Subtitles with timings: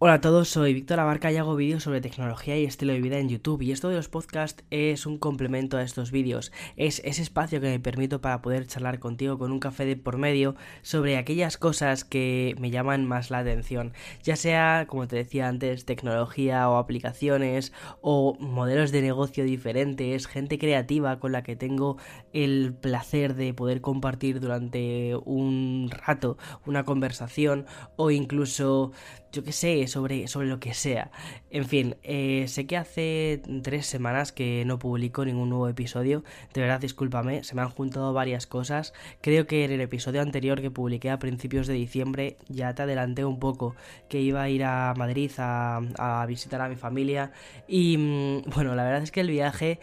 [0.00, 3.18] Hola a todos, soy Víctor Abarca y hago vídeos sobre tecnología y estilo de vida
[3.18, 3.62] en YouTube.
[3.62, 7.66] Y esto de los podcasts es un complemento a estos vídeos, es ese espacio que
[7.66, 12.04] me permito para poder charlar contigo con un café de por medio sobre aquellas cosas
[12.04, 13.92] que me llaman más la atención,
[14.22, 20.60] ya sea, como te decía antes, tecnología o aplicaciones o modelos de negocio diferentes, gente
[20.60, 21.96] creativa con la que tengo
[22.32, 28.92] el placer de poder compartir durante un rato una conversación o incluso
[29.32, 31.10] yo qué sé, sobre, sobre lo que sea.
[31.50, 36.24] En fin, eh, sé que hace tres semanas que no publico ningún nuevo episodio.
[36.54, 38.92] De verdad, discúlpame, se me han juntado varias cosas.
[39.20, 43.24] Creo que en el episodio anterior que publiqué a principios de diciembre ya te adelanté
[43.24, 43.76] un poco
[44.08, 47.32] que iba a ir a Madrid a, a visitar a mi familia.
[47.66, 49.80] Y mm, bueno, la verdad es que el viaje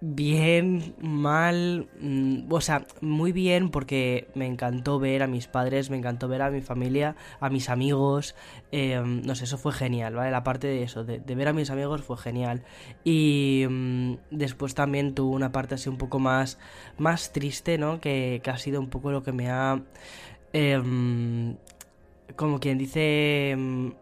[0.00, 5.96] bien, mal, mm, o sea, muy bien porque me encantó ver a mis padres, me
[5.96, 8.36] encantó ver a mi familia, a mis amigos,
[8.70, 10.30] em, no sé, eso fue genial, ¿vale?
[10.30, 12.62] La parte de eso, de, ver a mis amigos fue genial.
[13.04, 16.58] Y mm, después también tuvo una parte así un poco más,
[16.96, 18.00] más triste, ¿no?
[18.00, 19.82] Que, que ha sido un poco lo que me ha...
[20.52, 21.56] Em,
[22.36, 23.92] como quien dice em,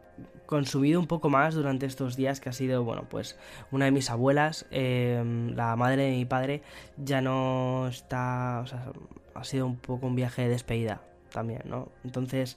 [0.46, 3.36] consumido un poco más durante estos días, que ha sido, bueno, pues
[3.70, 6.62] una de mis abuelas, em, la madre de mi padre,
[6.96, 8.92] ya no está, o sea,
[9.34, 11.02] ha sido un poco un viaje de despedida
[11.32, 11.88] también, ¿no?
[12.04, 12.56] Entonces,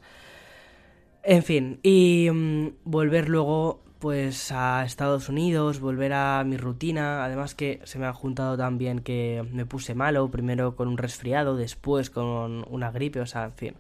[1.24, 7.54] en fin, y mm, volver luego pues a Estados Unidos, volver a mi rutina, además
[7.54, 12.10] que se me ha juntado también que me puse malo, primero con un resfriado, después
[12.10, 13.76] con una gripe, o sea, en fin,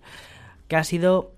[0.67, 1.31] que ha sido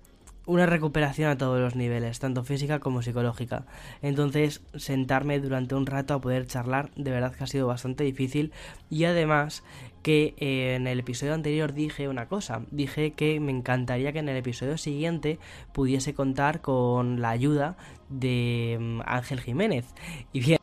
[0.46, 3.64] una recuperación a todos los niveles, tanto física como psicológica.
[4.00, 8.52] Entonces, sentarme durante un rato a poder charlar, de verdad que ha sido bastante difícil.
[8.90, 9.62] Y además,
[10.02, 14.28] que eh, en el episodio anterior dije una cosa, dije que me encantaría que en
[14.28, 15.38] el episodio siguiente
[15.72, 17.76] pudiese contar con la ayuda
[18.08, 19.86] de mm, Ángel Jiménez.
[20.32, 20.58] Y bien,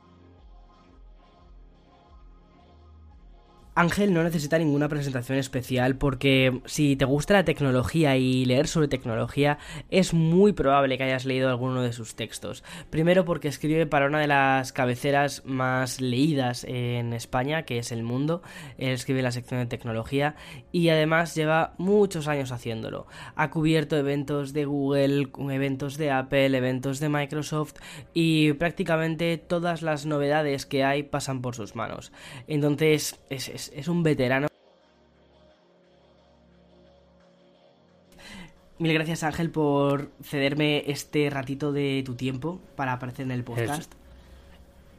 [3.80, 8.88] Ángel no necesita ninguna presentación especial porque si te gusta la tecnología y leer sobre
[8.88, 9.58] tecnología
[9.90, 12.64] es muy probable que hayas leído alguno de sus textos.
[12.90, 18.04] Primero porque escribe para una de las cabeceras más leídas en España, que es El
[18.04, 18.42] Mundo.
[18.78, 20.36] Él escribe la sección de tecnología
[20.74, 23.08] y además lleva muchos años haciéndolo.
[23.36, 27.76] Ha cubierto eventos de Google, eventos de Apple, eventos de Microsoft
[28.14, 32.12] y prácticamente todas las novedades que hay pasan por sus manos.
[32.46, 34.48] Entonces es es, un veterano.
[38.80, 43.94] Mil gracias Ángel por cederme este ratito de tu tiempo para aparecer en el podcast.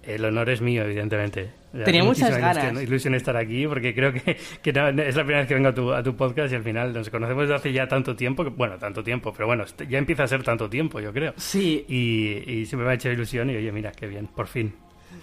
[0.02, 1.50] el honor es mío, evidentemente.
[1.84, 2.82] Tenía muchas ganas.
[2.82, 6.02] Ilusión estar aquí porque creo que, es la primera vez que vengo a tu, a
[6.02, 9.32] tu, podcast y al final nos conocemos desde hace ya tanto tiempo, bueno, tanto tiempo,
[9.32, 11.32] pero bueno, ya empieza a ser tanto tiempo, yo creo.
[11.36, 11.86] Sí.
[11.88, 14.74] Y, y siempre me ha hecho ilusión y oye, mira, qué bien, por fin.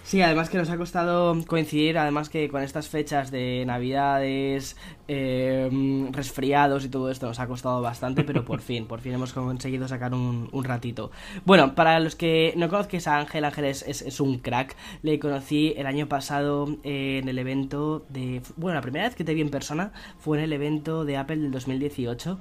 [0.04, 4.76] Sí, además que nos ha costado coincidir, además que con estas fechas de navidades,
[5.06, 5.70] eh,
[6.12, 9.88] resfriados y todo esto nos ha costado bastante, pero por fin, por fin hemos conseguido
[9.88, 11.10] sacar un, ratito.
[11.44, 15.86] Bueno, para los que no conozcáis a Ángel, Ángel es, un crack, le conocí el
[15.86, 18.42] año pasado en el evento de...
[18.56, 21.36] Bueno, la primera vez que te vi en persona fue en el evento de Apple
[21.36, 22.38] del 2018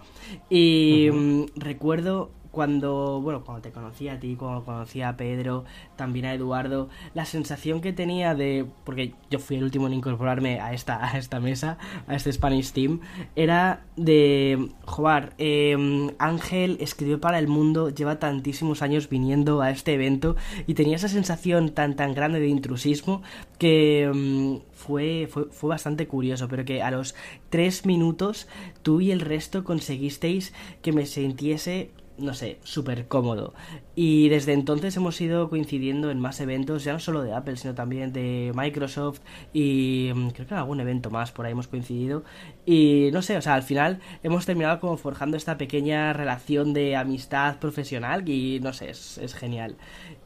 [0.50, 5.64] y mm, recuerdo cuando, bueno, cuando te conocí a ti, cuando conocí a Pedro,
[5.96, 10.60] también a Eduardo, la sensación que tenía de, porque yo fui el último en incorporarme
[10.60, 13.02] a esta, a esta mesa, a este Spanish Team,
[13.36, 19.94] era de, joder, em, Ángel escribió para el mundo, lleva tantísimos años viniendo a este
[19.94, 20.36] evento
[20.66, 23.22] y tenía esa sensación tan, tan grande de intrusismo
[23.60, 27.14] que em, fue, fue, fue bastante curioso, pero que a los
[27.52, 28.48] tres minutos
[28.82, 33.54] tú y el resto conseguisteis que me sintiese no sé, súper cómodo.
[33.96, 37.76] Y desde entonces hemos ido coincidiendo en más eventos, ya no solo de Apple, sino
[37.76, 39.22] también de Microsoft
[39.54, 42.24] y mm, creo que en algún evento más por ahí hemos coincidido.
[42.66, 46.96] Y no sé, o sea, al final hemos terminado como forjando esta pequeña relación de
[46.96, 49.78] amistad profesional y no sé, es, es genial.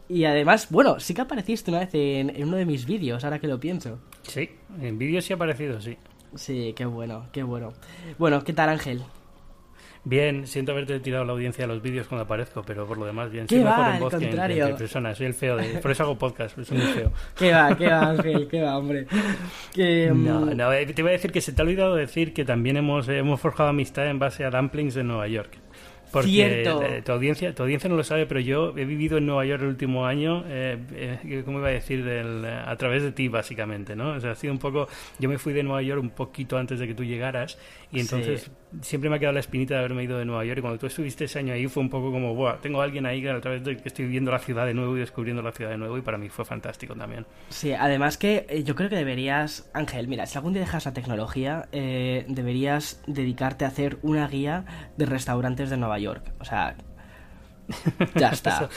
[0.07, 3.39] Y además, bueno, sí que apareciste una vez en, en uno de mis vídeos, ahora
[3.39, 3.99] que lo pienso.
[4.23, 4.49] Sí,
[4.81, 5.97] en vídeos sí ha aparecido, sí.
[6.35, 7.73] Sí, qué bueno, qué bueno.
[8.17, 9.01] Bueno, ¿qué tal Ángel?
[10.03, 13.29] Bien, siento haberte tirado la audiencia a los vídeos cuando aparezco, pero por lo demás
[13.29, 13.47] bien.
[13.47, 15.77] Soy mejor en voz que en, persona, soy el feo de...
[15.77, 17.11] Por eso hago podcast, soy muy feo.
[17.37, 18.47] ¿Qué va, qué va, Ángel?
[18.47, 19.05] ¿Qué va, hombre?
[19.75, 22.45] No, mm, no, eh, te iba a decir que se te ha olvidado decir que
[22.45, 25.59] también hemos, hemos forjado amistad en base a Dumplings de Nueva York.
[26.11, 26.83] Porque Cierto.
[27.05, 29.69] tu audiencia, tu audiencia no lo sabe, pero yo he vivido en Nueva York el
[29.69, 32.03] último año, eh, eh, ¿cómo iba a decir?
[32.03, 34.15] Del, a través de ti, básicamente, ¿no?
[34.15, 34.89] O sea, ha sido un poco...
[35.19, 37.57] Yo me fui de Nueva York un poquito antes de que tú llegaras
[37.93, 38.51] y entonces
[38.81, 40.87] siempre me ha quedado la espinita de haberme ido de Nueva York y cuando tú
[40.87, 43.41] estuviste ese año ahí fue un poco como, Buah, tengo a alguien ahí que a
[43.41, 45.97] través de que estoy viendo la ciudad de nuevo y descubriendo la ciudad de nuevo
[45.97, 47.25] y para mí fue fantástico también.
[47.49, 50.93] Sí, además que eh, yo creo que deberías, Ángel, mira, si algún día dejas la
[50.93, 54.65] tecnología, eh, deberías dedicarte a hacer una guía
[54.97, 56.31] de restaurantes de Nueva York.
[56.39, 56.75] O sea,
[58.15, 58.69] ya está.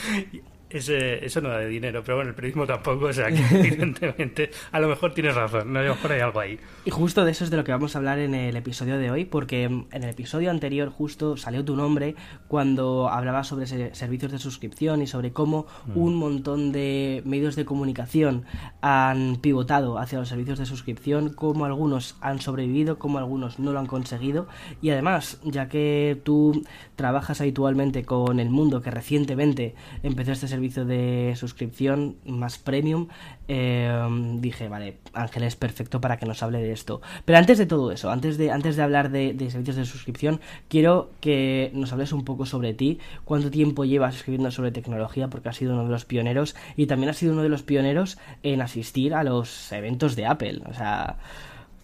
[0.69, 4.49] Ese, eso no da de dinero, pero bueno, el periodismo tampoco, o sea que evidentemente
[4.71, 6.59] a lo mejor tienes razón, a lo mejor hay algo ahí.
[6.85, 9.11] Y justo de eso es de lo que vamos a hablar en el episodio de
[9.11, 12.15] hoy, porque en el episodio anterior justo salió tu nombre
[12.47, 15.97] cuando hablabas sobre servicios de suscripción y sobre cómo mm.
[15.97, 18.45] un montón de medios de comunicación
[18.81, 23.79] han pivotado hacia los servicios de suscripción, cómo algunos han sobrevivido, cómo algunos no lo
[23.79, 24.47] han conseguido.
[24.81, 26.65] Y además, ya que tú
[26.95, 33.07] trabajas habitualmente con el mundo que recientemente empezó este servicio, de suscripción más premium,
[33.47, 33.91] eh,
[34.39, 37.01] dije, vale, Ángel es perfecto para que nos hable de esto.
[37.25, 41.11] Pero antes de todo eso, antes de, antes de hablar de, servicios de suscripción, quiero
[41.21, 45.57] que nos hables un poco sobre ti, cuánto tiempo llevas escribiendo sobre tecnología, porque has
[45.57, 49.13] sido uno de los pioneros y también has sido uno de los pioneros en asistir
[49.13, 50.61] a los eventos de Apple.
[50.65, 51.17] O sea,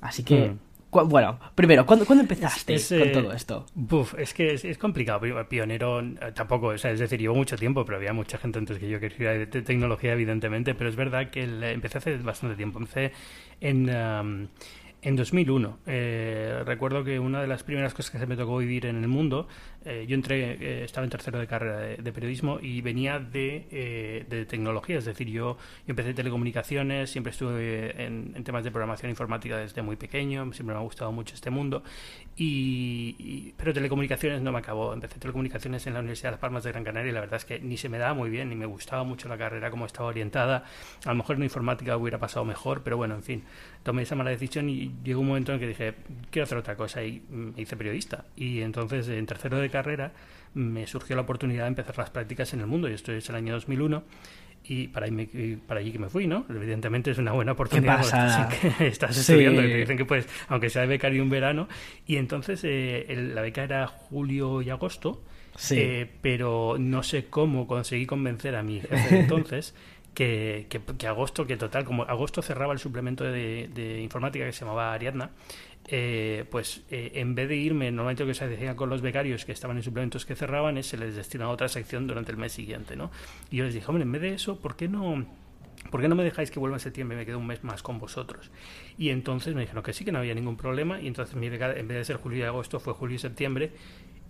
[0.02, 0.50] así que...
[0.50, 0.71] Hmm.
[0.92, 3.66] Bueno, primero, ¿cuándo, empezaste con todo esto?
[3.74, 5.22] Buf, es que es, complicado.
[5.48, 8.78] Pionero eh, tampoco, o sea, es decir, llevo mucho tiempo, pero había mucha gente antes
[8.78, 10.76] que yo que escribía de, tecnología, evidentemente.
[10.76, 12.80] Pero es verdad que empecé hace bastante tiempo.
[12.80, 13.14] Empecé
[13.62, 14.50] en.
[15.04, 15.80] En 2001.
[15.88, 19.08] Eh, recuerdo que una de las primeras cosas que se me tocó vivir en el
[19.08, 19.48] mundo,
[19.84, 24.46] eh, yo entré, eh, estaba en tercero de carrera de, periodismo y venía de, de,
[24.46, 25.58] tecnología, es decir, yo,
[25.88, 30.84] empecé telecomunicaciones, siempre estuve en, temas de programación informática desde muy pequeño, siempre me ha
[30.84, 31.84] gustado mucho este mundo,
[32.38, 34.94] y, pero telecomunicaciones no me acabó.
[34.94, 37.46] Empecé telecomunicaciones en la Universidad de Las Palmas de Gran Canaria y la verdad es
[37.46, 40.10] que ni se me daba muy bien, ni me gustaba mucho la carrera como estaba
[40.10, 40.64] orientada.
[41.06, 43.44] A lo mejor en informática hubiera pasado mejor, pero bueno, en fin,
[43.84, 45.94] tomé esa mala decisión y llegó un momento en que dije,
[46.30, 48.26] quiero hacer otra cosa y me hice periodista.
[48.36, 50.14] Y entonces, en tercero de carrera,
[50.54, 52.90] me surgió la oportunidad de empezar las prácticas en el mundo.
[52.90, 54.04] Y esto es el año 2001
[54.64, 56.46] y para, ahí para allí que me fui, ¿no?
[56.50, 58.50] Evidentemente es una buena oportunidad.
[58.78, 61.68] ¿Qué estás estudiando y te dicen que pues, aunque sea de becario un verano.
[62.06, 65.24] Y entonces eh, la beca era julio y agosto,
[65.72, 69.74] eh, pero no sé cómo conseguí convencer a mi jefe entonces
[70.14, 70.68] que,
[70.98, 75.32] que, agosto, que total, como agosto cerraba el suplemento de, informática que se llamaba Ariadna,
[75.88, 79.46] eh, pues eh, en vez de irme, normalmente lo que se decía con los becarios
[79.46, 82.52] que estaban en suplementos que cerraban, se les destina a otra sección durante el mes
[82.52, 83.10] siguiente, ¿no?
[83.50, 85.26] Y yo les dije, hombre, en vez de eso, ¿por qué no...?
[85.90, 87.82] ¿Por qué no me dejáis que vuelva en septiembre y me quedo un mes más
[87.82, 88.52] con vosotros?
[89.00, 91.02] Y entonces me dijeron que sí, que no había ningún problema.
[91.02, 93.72] Y entonces mi beca, en vez de ser julio y agosto, fue julio y septiembre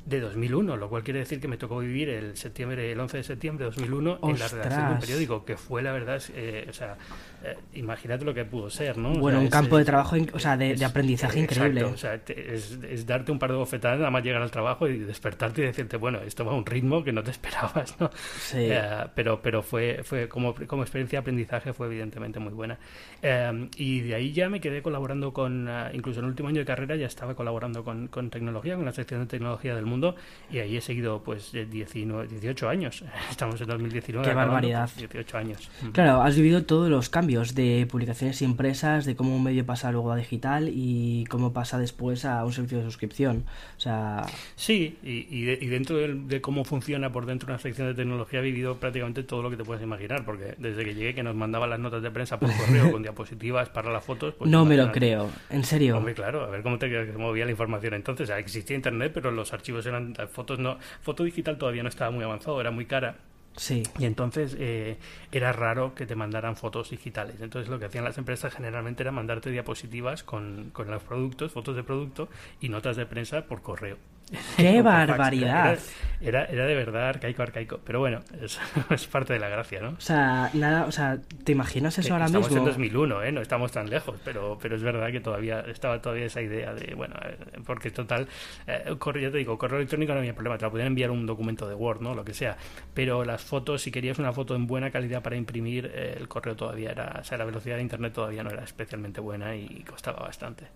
[0.06, 3.24] de 2001, lo cual quiere decir que me tocó vivir el septiembre, el 11 de
[3.24, 6.74] septiembre de 2001 en la redacción de un periódico, que fue la verdad, eh, o
[6.74, 6.98] sea,
[7.44, 9.14] eh, imagínate lo que pudo ser, ¿no?
[9.14, 11.84] Bueno, un campo de trabajo, o sea, de, aprendizaje increíble.
[11.84, 15.62] o sea, es, darte un par de bofetadas nada más llegar al trabajo y despertarte
[15.62, 18.10] y decirte, bueno, esto va a un ritmo que no te esperabas, ¿no?
[18.40, 18.58] Sí.
[18.72, 18.82] Eh,
[19.14, 22.80] pero, pero fue, fue como, como experiencia de aprendizaje fue evidentemente muy buena.
[23.76, 26.96] y de ahí ya me quedé colaborando con, incluso en el último año de carrera
[26.96, 29.91] ya estaba colaborando con, con tecnología, con la sección de tecnología del mundo
[30.52, 33.04] y ahí he seguido pues 19, 18 años.
[33.30, 34.28] Estamos en 2019.
[34.28, 34.90] Qué barbaridad.
[34.98, 35.70] 18 años.
[35.94, 40.12] Claro, has vivido todos los cambios de publicaciones impresas, de cómo un medio pasa luego
[40.12, 43.46] a digital y cómo pasa después a un servicio de suscripción.
[43.78, 44.26] O sea...
[44.56, 48.76] Sí, y, y, dentro de, cómo funciona por dentro una sección de tecnología he vivido
[48.78, 51.80] prácticamente todo lo que te puedes imaginar, porque desde que llegué que nos mandaban las
[51.80, 54.36] notas de prensa por correo con diapositivas para las fotos.
[54.36, 55.98] Pues no me lo creo, en serio.
[55.98, 56.88] Hombre, claro, a ver cómo te
[57.18, 58.30] movía la información entonces.
[58.30, 62.60] existía internet, pero los archivos eran fotos no, foto digital todavía no estaba muy avanzado,
[62.60, 63.18] era muy cara.
[63.58, 63.84] Sí.
[64.00, 64.98] Y entonces eh,
[65.32, 67.42] era raro que te mandaran fotos digitales.
[67.42, 71.76] Entonces lo que hacían las empresas generalmente era mandarte diapositivas con, con los productos, fotos
[71.76, 72.30] de producto
[72.62, 73.98] y notas de prensa por correo.
[74.58, 75.78] ¡Qué barbaridad!
[76.24, 77.80] Era, era, de verdad arcaico, arcaico.
[77.84, 78.60] Pero bueno, es,
[78.92, 79.90] es, parte de la gracia, ¿no?
[79.90, 82.42] O sea, nada, o sea, ¿te imaginas eso ahora mismo?
[82.42, 83.32] Estamos en 2001, ¿eh?
[83.32, 86.94] No estamos tan lejos, pero, pero es verdad que todavía estaba todavía esa idea de,
[86.94, 88.28] bueno, eh, porque total,
[88.68, 91.68] eh, ya te digo, correo electrónico no había problema, te la podían enviar un documento
[91.68, 92.14] de Word, ¿no?
[92.14, 92.56] Lo que sea.
[92.94, 96.56] Pero las fotos, si querías una foto en buena calidad para imprimir, eh, el correo
[96.56, 100.20] todavía era, o sea, la velocidad de Internet todavía no era especialmente buena y costaba
[100.20, 100.68] bastante.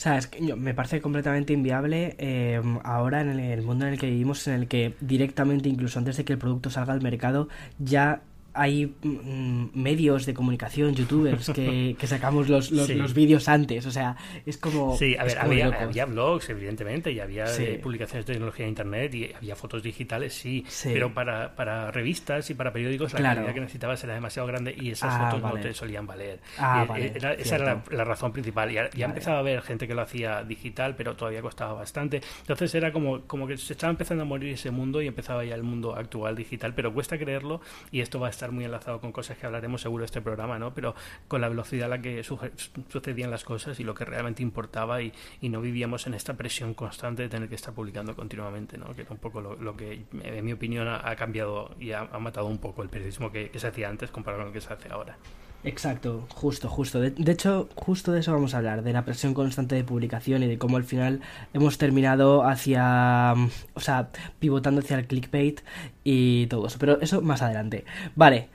[0.00, 3.98] O sea, es que me parece completamente inviable eh, ahora en el, mundo en el
[3.98, 7.48] que vivimos, en el que directamente, incluso antes de que el producto salga al mercado,
[7.78, 8.22] ya
[8.54, 13.86] hay mm, medios de comunicación, youtubers, que, sacamos los, los, vídeos antes.
[13.86, 14.16] O sea,
[14.46, 14.96] es como.
[14.96, 19.32] Sí, a ver, había, blogs, evidentemente, y había eh, publicaciones de tecnología de internet, y
[19.32, 20.64] había fotos digitales, sí.
[20.84, 24.90] Pero para, para revistas y para periódicos, la calidad que necesitabas era demasiado grande y
[24.90, 26.40] esas ah, fotos no te solían valer.
[26.58, 28.70] Ah, esa era la, razón principal.
[28.70, 32.20] Ya, ya empezaba a haber gente que lo hacía digital, pero todavía costaba bastante.
[32.40, 35.54] Entonces era como, como que se estaba empezando a morir ese mundo y empezaba ya
[35.54, 39.12] el mundo actual digital, pero cuesta creerlo y esto va a estar muy enlazado con
[39.12, 40.72] cosas que hablaremos seguro este programa, ¿no?
[40.72, 40.94] Pero
[41.28, 45.12] con la velocidad a la que sucedían las cosas y lo que realmente importaba y,
[45.50, 48.94] no vivíamos en esta presión constante de tener que estar publicando continuamente, ¿no?
[48.94, 52.58] Que era un poco lo, que, en mi opinión, ha, cambiado y ha, matado un
[52.58, 55.18] poco el periodismo que, que se hacía antes comparado con lo que se hace ahora.
[55.62, 57.00] Exacto, justo, justo.
[57.00, 60.46] De, hecho, justo de eso vamos a hablar, de la presión constante de publicación y
[60.46, 61.20] de cómo al final
[61.52, 65.60] hemos terminado hacia, mm, o sea, pivotando hacia el clickbait
[66.02, 66.78] y todo eso.
[66.78, 67.84] Pero eso más adelante.
[68.16, 68.48] Vale,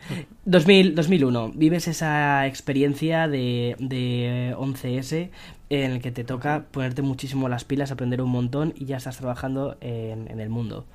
[0.46, 5.30] 2000, 2001, vives esa experiencia de, de 11S
[5.70, 9.18] en el que te toca ponerte muchísimo las pilas, aprender un montón y ya estás
[9.18, 10.86] trabajando en, en el mundo.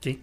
[0.00, 0.22] Sí.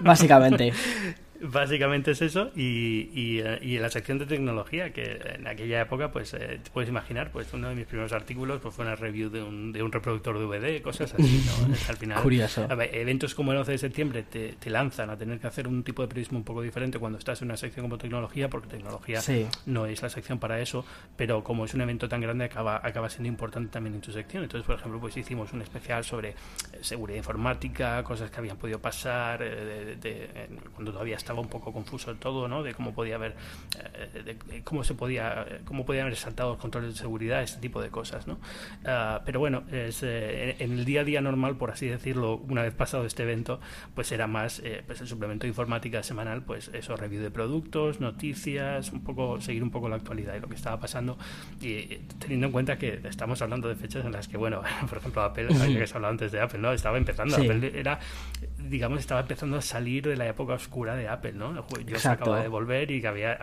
[0.00, 0.72] Básicamente.
[1.44, 6.12] Básicamente es eso y, y, eh, y, la sección de tecnología que en aquella época
[6.12, 9.28] pues eh, te puedes imaginar pues uno de mis primeros artículos pues fue una review
[9.28, 11.74] de un, de un reproductor DVD cosas así ¿no?
[11.88, 12.68] al final Curioso.
[12.70, 16.02] eventos como el 11 de septiembre te, te, lanzan a tener que hacer un tipo
[16.02, 19.20] de periodismo un poco diferente cuando estás en una sección como tecnología porque tecnología
[19.66, 20.84] no es la sección para eso
[21.16, 24.44] pero como es un evento tan grande acaba, acaba siendo importante también en tu sección
[24.44, 26.34] entonces por ejemplo pues hicimos un especial sobre eh,
[26.82, 32.48] seguridad informática cosas que habían podido pasar de, cuando todavía estaba un poco confuso todo,
[32.48, 32.62] ¿no?
[32.62, 33.34] De cómo podía haber,
[33.94, 37.80] eh, de cómo se podía, cómo podían haber saltado los controles de seguridad, este tipo
[37.80, 38.38] de cosas, ¿no?
[38.84, 42.62] Ah, pero bueno, es, eh, en el día a día normal, por así decirlo, una
[42.62, 43.60] vez pasado este evento,
[43.94, 48.00] pues era más eh, pues el suplemento de informática semanal, pues eso, review de productos,
[48.00, 51.18] noticias, un poco, seguir un poco la actualidad y lo que estaba pasando,
[51.60, 51.82] y
[52.18, 55.48] teniendo en cuenta que estamos hablando de fechas en las que, bueno, por ejemplo, Apple,
[55.78, 56.72] que se hablado antes de Apple, ¿no?
[56.72, 57.98] Estaba empezando, Apple era
[58.68, 61.66] digamos, estaba empezando a salir de la época oscura de Apple, ¿no?
[61.86, 63.38] Yo se acaba de volver y que había,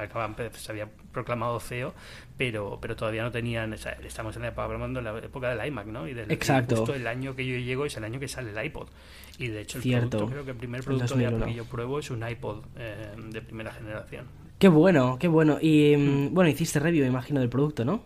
[0.53, 1.93] se había proclamado CEO,
[2.37, 6.07] pero, pero todavía no tenían, estamos en la época, hablando la época del iMac, ¿no?
[6.07, 6.77] Y del, Exacto.
[6.77, 8.87] justo el año que yo llego es el año que sale el iPod.
[9.37, 11.99] Y de hecho, el producto, creo que el primer producto de Apple que yo pruebo
[11.99, 14.25] es un iPod eh, de primera generación.
[14.57, 15.57] Qué bueno, qué bueno.
[15.61, 18.03] Y mm, bueno, hiciste review, imagino, del producto, ¿no?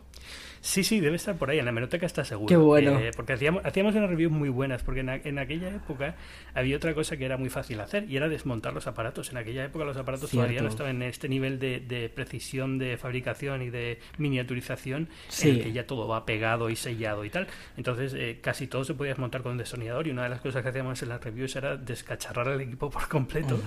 [0.63, 2.48] Sí, sí, debe estar por ahí, en la meroteca está seguro.
[2.48, 2.98] Qué bueno.
[2.98, 6.15] Eh, porque hacíamos, hacíamos unas reviews muy buenas, porque en, en, aquella época
[6.53, 9.29] había otra cosa que era muy fácil hacer y era desmontar los aparatos.
[9.32, 12.96] En aquella época los aparatos todavía no estaban en este nivel de, de, precisión de
[12.96, 15.10] fabricación y de miniaturización
[15.41, 17.48] en el que ya todo va pegado y sellado y tal.
[17.75, 20.63] Entonces eh, casi todo se podía desmontar con un destornillador y una de las cosas
[20.63, 23.60] que hacíamos en las reviews era descacharrar el equipo por completo.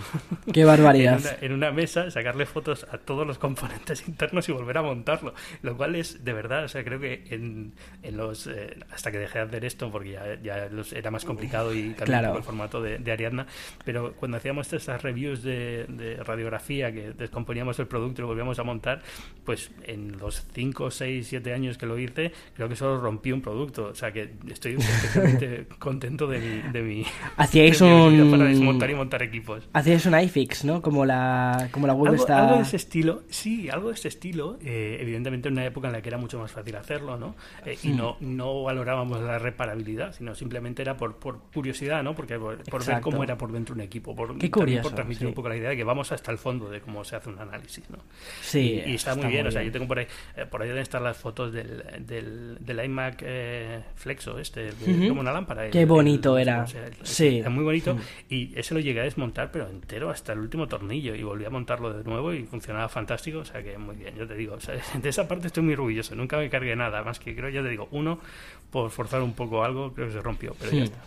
[0.50, 1.20] ¡Qué barbaridad!
[1.42, 5.34] en, una, mesa, sacarle fotos a todos los componentes internos y volver a montarlo.
[5.60, 9.18] Lo cual es, de verdad, o sea, creo que en, en los eh, hasta que
[9.18, 12.98] dejé de hacer esto porque ya, ya era más complicado y cambió el formato de,
[12.98, 13.46] de, Ariadna
[13.84, 18.58] pero cuando hacíamos estas reviews de, de, radiografía que descomponíamos el producto y lo volvíamos
[18.60, 19.02] a montar
[19.44, 23.40] pues en los 5, 6, 7 años que lo hice creo que solo rompí un
[23.40, 23.86] producto.
[23.86, 28.94] O sea que estoy especialmente contento de mi, de mi hacíais un para desmontar y
[28.94, 29.68] montar equipos.
[29.72, 30.82] Hacíais un iFix ¿no?
[30.82, 34.08] como la, como la web algo, está algo de ese estilo sí algo de ese
[34.08, 37.34] estilo eh, evidentemente en una época en la que era mucho más fácil hacerlo, ¿no?
[37.64, 42.14] Eh, y no, no valorábamos la reparabilidad, sino simplemente era por, por curiosidad, ¿no?
[42.14, 45.48] Porque por, ver cómo era por dentro un equipo, por, Qué por transmitir un poco
[45.48, 47.98] la idea de que vamos hasta el fondo de cómo se hace un análisis, ¿no?
[48.40, 48.82] Sí.
[48.86, 50.06] Y, está, muy bien, o sea, yo tengo por ahí,
[50.36, 54.70] eh, por ahí deben estar las fotos del, del, del iMac eh, Flexo, este,
[55.08, 55.70] como una lámpara.
[55.70, 56.66] Qué bonito era.
[57.02, 57.38] sí.
[57.38, 57.96] Era muy bonito.
[58.28, 61.14] Y ese lo llegué a desmontar, pero entero hasta el último tornillo.
[61.14, 63.38] Y volví a montarlo de nuevo y funcionaba fantástico.
[63.38, 64.54] O sea que muy bien, yo te digo.
[64.54, 66.14] O sea, de esa parte estoy muy orgulloso.
[66.14, 68.18] Nunca me cargué nada, más que creo, ya te digo, uno,
[68.70, 70.98] por forzar un poco algo, creo que se rompió, pero ya está.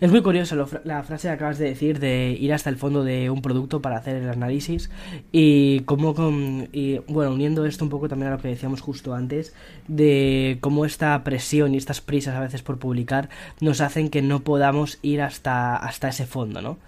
[0.00, 3.30] Es muy curioso la frase que acabas de decir de ir hasta el fondo de
[3.30, 4.90] un producto para hacer el análisis
[5.32, 9.14] y cómo, con, y, bueno, uniendo esto un poco también a lo que decíamos justo
[9.14, 9.54] antes,
[9.88, 13.28] de cómo esta presión y estas prisas a veces por publicar
[13.60, 16.78] nos hacen que no podamos ir hasta, hasta ese fondo, ¿no?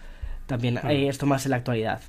[0.46, 2.00] También eh, esto más en la actualidad.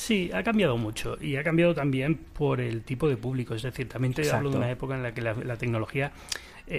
[0.00, 3.54] Sí, ha cambiado mucho y ha cambiado también por el tipo de público.
[3.54, 6.10] Es decir, también te hablo de una época en la que la, tecnología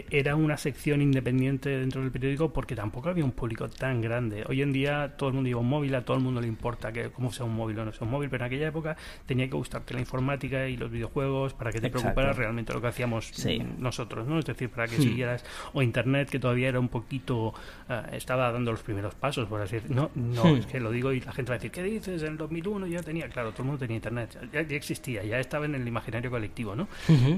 [0.10, 4.43] era una sección independiente dentro del periódico porque tampoco había un público tan grande.
[4.48, 6.91] Hoy en día todo el mundo lleva un móvil, a todo el mundo le importa
[6.91, 8.95] que cómo sea un móvil o no sea un móvil, pero en aquella época
[9.25, 12.88] tenía que gustarte la informática y los videojuegos para que te preocupara realmente lo que
[12.88, 13.31] hacíamos
[13.77, 14.39] nosotros, ¿no?
[14.39, 15.01] Es decir, para que hmm.
[15.01, 17.53] siguieras o internet que todavía era un poquito
[17.89, 20.10] eh, estaba dando los primeros pasos, por así decirlo.
[20.15, 20.57] No, no, hmm.
[20.57, 22.21] es que lo digo y la gente va a decir, ¿qué dices?
[22.24, 25.39] En el 2001 ya tenía, claro, todo el mundo tenía internet, ya, ya existía, ya
[25.39, 26.88] estaba en el imaginario colectivo, ¿no?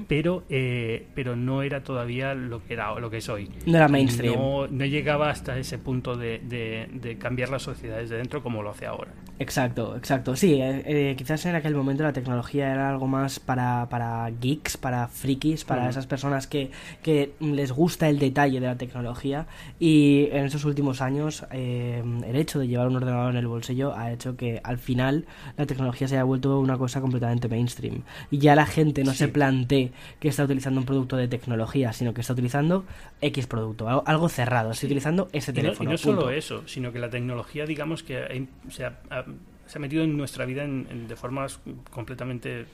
[0.08, 3.50] Pero eh, pero no era todavía lo que era lo que es hoy.
[3.66, 4.36] No era mainstream.
[4.36, 8.72] No, no llegaba hasta ese punto de, de, cambiar las sociedades de dentro como lo
[8.72, 9.12] hace ahora.
[9.40, 10.36] Exacto, exacto.
[10.36, 14.78] Sí, eh, eh, quizás en aquel momento la tecnología era algo más para, para geeks,
[14.78, 16.72] para frikis, para esas personas que,
[17.02, 19.48] que les gusta el detalle de la tecnología
[19.80, 24.12] y en estos últimos años el hecho de llevar un ordenador en el bolsillo ha
[24.12, 25.26] hecho que al final
[25.58, 29.28] la tecnología se haya vuelto una cosa completamente mainstream y ya la gente no se
[29.28, 32.86] plantee que está utilizando un producto de tecnología, sino que está utilizando
[33.22, 35.90] X producto, algo, cerrado, está utilizando ese teléfono.
[35.90, 39.00] Y no, solo eso, sino que la tecnología, digamos que se ha,
[39.66, 41.60] se ha metido en nuestra vida de formas
[41.92, 42.66] completamente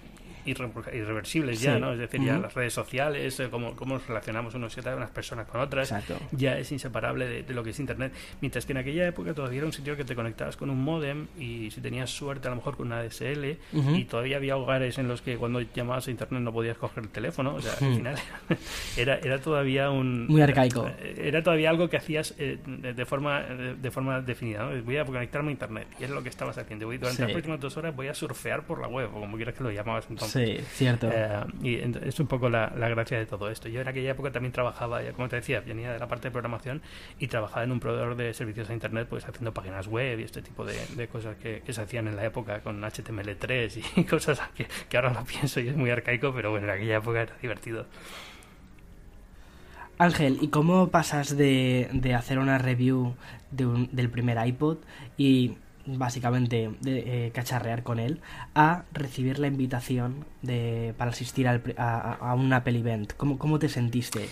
[0.49, 1.93] irreversibles ya, ¿no?
[1.93, 5.61] Es decir, ya las redes sociales, eh, cómo, cómo nos relacionamos unos unas personas con
[5.61, 5.93] otras,
[6.31, 8.13] ya es inseparable de, lo que es Internet.
[8.41, 11.27] Mientras que en aquella época todavía era un sitio que te conectabas con un modem
[11.37, 15.07] y si tenías suerte a lo mejor con una DSL y todavía había hogares en
[15.07, 18.15] los que cuando llamabas a Internet no podías coger el teléfono, o sea, al final
[18.97, 20.27] era, era todavía un...
[20.27, 20.87] Muy arcaico.
[20.99, 24.83] Eh, era todavía algo que hacías eh, de, forma de, forma definida, ¿no?
[24.83, 26.85] Voy a conectarme a Internet y es lo que estabas haciendo.
[26.85, 29.55] Voy, durante las próximas dos horas voy a surfear por la web, o como quieras
[29.55, 30.31] que lo llamabas entonces.
[30.31, 31.09] Sí, cierto.
[31.11, 31.75] Eh, y
[32.07, 33.69] es un poco la, gracia de todo esto.
[33.69, 36.81] Yo en aquella época también trabajaba, como te decía, venía de la parte de programación
[37.19, 40.41] y trabajaba en un proveedor de servicios a Internet, pues haciendo páginas web y este
[40.41, 44.97] tipo de, cosas que, se hacían en la época con HTML3 y cosas que, que
[44.97, 47.85] ahora lo pienso y es muy arcaico, pero bueno, en aquella época era divertido.
[49.97, 53.15] Ángel, ¿y cómo pasas de, de hacer una review
[53.51, 54.77] de un, del primer iPod
[55.17, 55.57] y
[55.97, 58.21] básicamente de, eh, cacharrear con él,
[58.55, 63.13] a recibir la invitación de, para asistir al, a, a, un Apple Event.
[63.17, 64.27] ¿Cómo, ¿Cómo te sentiste?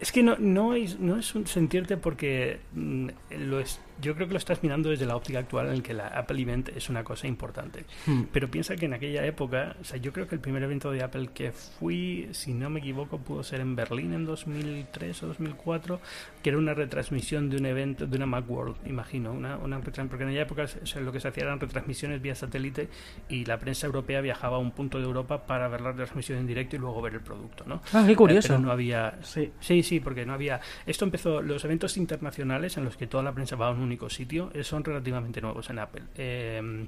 [0.00, 4.26] Es que no, no, es, no es un sentirte porque mm, lo es, yo creo
[4.26, 7.04] que lo estás mirando desde la óptica actual en que la Apple Event es una
[7.04, 7.84] cosa importante.
[8.06, 8.24] Hmm.
[8.32, 11.02] Pero piensa que en aquella época, o sea, yo creo que el primer evento de
[11.02, 16.00] Apple que fui, si no me equivoco, pudo ser en Berlín en 2003 o 2004,
[16.42, 19.32] que era una retransmisión de un evento, de una Macworld, imagino.
[19.32, 20.66] Una, una porque en aquella época
[21.00, 22.88] lo que se hacía eran retransmisiones vía satélite
[23.28, 26.46] y la prensa europea viajaba a un punto de Europa para ver la retransmisión en
[26.46, 27.82] directo y luego ver el producto, ¿no?
[27.92, 28.48] Ah, qué curioso.
[28.48, 29.18] Pero no había...
[29.22, 29.52] Sí.
[29.60, 30.60] sí, sí, porque no había...
[30.86, 34.08] Esto empezó, los eventos internacionales en los que toda la prensa va a un único
[34.08, 36.02] sitio eh, son relativamente nuevos en Apple.
[36.16, 36.86] Eh,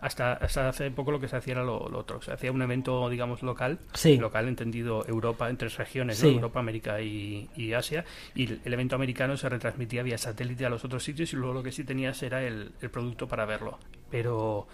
[0.00, 2.22] hasta, hasta hace poco lo que se hacía era lo, otro.
[2.22, 3.78] Se hacía un evento, digamos, local,
[4.18, 9.48] local entendido Europa, en tres regiones, Europa, América y, Asia, y el, evento americano se
[9.48, 12.72] retransmitía vía satélite a los otros sitios y luego lo que sí tenías era el,
[12.80, 13.78] el producto para verlo.
[14.10, 14.66] Pero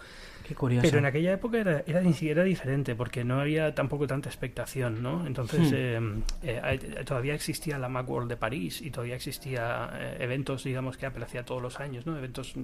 [0.57, 5.25] pero en aquella época era, era, era, diferente porque no había tampoco tanta expectación, ¿no?
[5.25, 6.21] Entonces hmm.
[6.43, 11.05] eh, eh, todavía existía la Macworld de París y todavía existía eh, eventos, digamos, que
[11.05, 12.17] Apple hacía todos los años, ¿no?
[12.17, 12.55] Eventos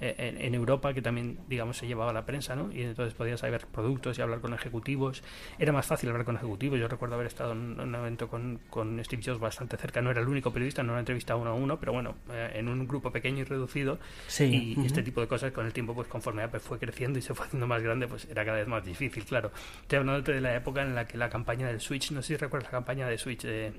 [0.00, 2.72] en, Europa que también, digamos, se llevaba la prensa, ¿no?
[2.72, 5.22] Y entonces podías ver productos y hablar con ejecutivos.
[5.58, 6.78] Era más fácil hablar con ejecutivos.
[6.78, 10.02] Yo recuerdo haber estado en un evento con, con Steve Jobs bastante cerca.
[10.02, 12.86] No era el único periodista, no era entrevista uno a uno, pero bueno, en un
[12.88, 13.98] grupo pequeño y reducido.
[14.26, 14.76] Sí.
[14.78, 16.87] Y, este tipo de cosas con el tiempo, pues conforme Apple fue creciendo
[17.18, 19.50] y se fue haciendo más grande, pues era cada vez más difícil, claro.
[19.82, 22.36] Estoy hablando de la época en la que la campaña del Switch, no sé si
[22.36, 23.72] recuerdas la campaña de Switch de,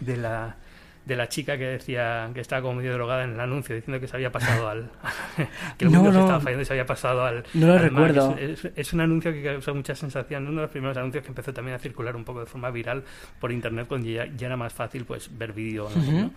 [0.00, 0.56] de la
[1.04, 4.06] de la chica que decía que estaba como medio drogada en el anuncio diciendo que
[4.06, 4.90] se había pasado al
[5.78, 8.92] que el mundo se estaba fallando y se había pasado al no lo recuerdo es,
[8.92, 11.78] un anuncio que causó mucha sensación uno de los primeros anuncios que empezó también a
[11.78, 13.02] circular un poco de forma viral
[13.40, 16.30] por internet cuando ya, era más fácil pues ver vídeo ¿no?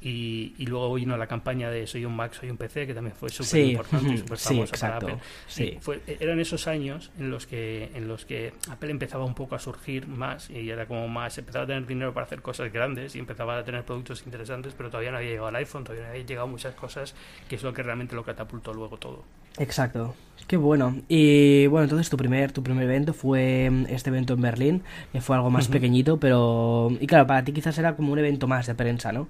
[0.00, 3.16] Y, y, luego vino la campaña de Soy un Mac, soy un PC, que también
[3.16, 5.18] fue súper importante y súper famosa para Apple.
[5.48, 5.76] Sí.
[5.80, 9.58] Fue, eran esos años en los, que, en los que Apple empezaba un poco a
[9.58, 13.18] surgir más y era como más, empezaba a tener dinero para hacer cosas grandes y
[13.18, 16.24] empezaba a tener productos interesantes, pero todavía no había llegado al iPhone, todavía no había
[16.24, 17.16] llegado muchas cosas,
[17.48, 19.24] que es lo que realmente lo catapultó luego todo.
[19.58, 20.14] Exacto.
[20.46, 20.96] Qué bueno.
[21.08, 24.82] Y bueno, entonces tu primer, tu primer evento fue mm, este evento en Berlín,
[25.12, 26.90] que fue algo más pequeñito, pero...
[27.00, 29.28] Y claro, para ti quizás era como un evento más de prensa, ¿no?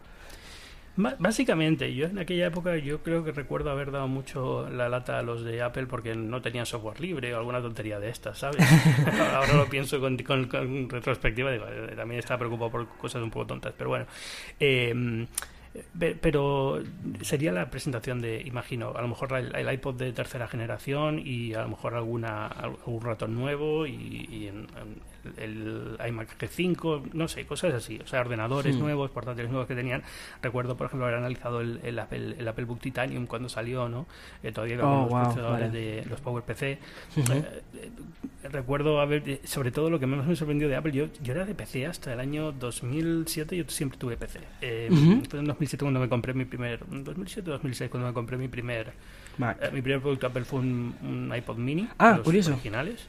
[0.98, 5.22] Básicamente, yo en aquella época yo creo que recuerdo haber dado mucho la lata a
[5.22, 8.58] los de Apple porque no tenían software libre o alguna tontería de estas, ¿sabes?
[9.32, 13.46] Ahora lo pienso con, con, retrospectiva, digo, eh, también estaba preocupado por cosas un poco
[13.46, 14.06] tontas, pero bueno.
[14.58, 15.26] Eh,
[16.20, 16.82] pero
[17.22, 21.62] sería la presentación de, imagino, a lo mejor el, iPod de tercera generación y a
[21.62, 24.50] lo mejor alguna algún ratón nuevo y,
[25.36, 27.98] el iMac G5, no sé, cosas así.
[28.02, 28.80] O sea, ordenadores hmm.
[28.80, 30.02] nuevos, portátiles nuevos que tenían.
[30.42, 34.06] Recuerdo, por ejemplo, haber analizado el, Apple, el Apple Book Titanium cuando salió, ¿no?
[34.42, 36.62] Eh, todavía oh, los procesadores de los PowerPC.
[36.62, 36.78] Eh,
[37.16, 37.90] eh,
[38.50, 41.54] recuerdo haber, sobre todo lo que más me sorprendió de Apple, yo, yo era de
[41.54, 44.40] PC hasta el año 2007, yo siempre tuve PC.
[45.28, 48.92] Fue en 2007 cuando me compré mi primer, 2007-2006 cuando me compré mi primer
[49.38, 52.52] eh, mi primer producto Apple fue un, iPod mini, ah, los curioso.
[52.52, 53.08] originales,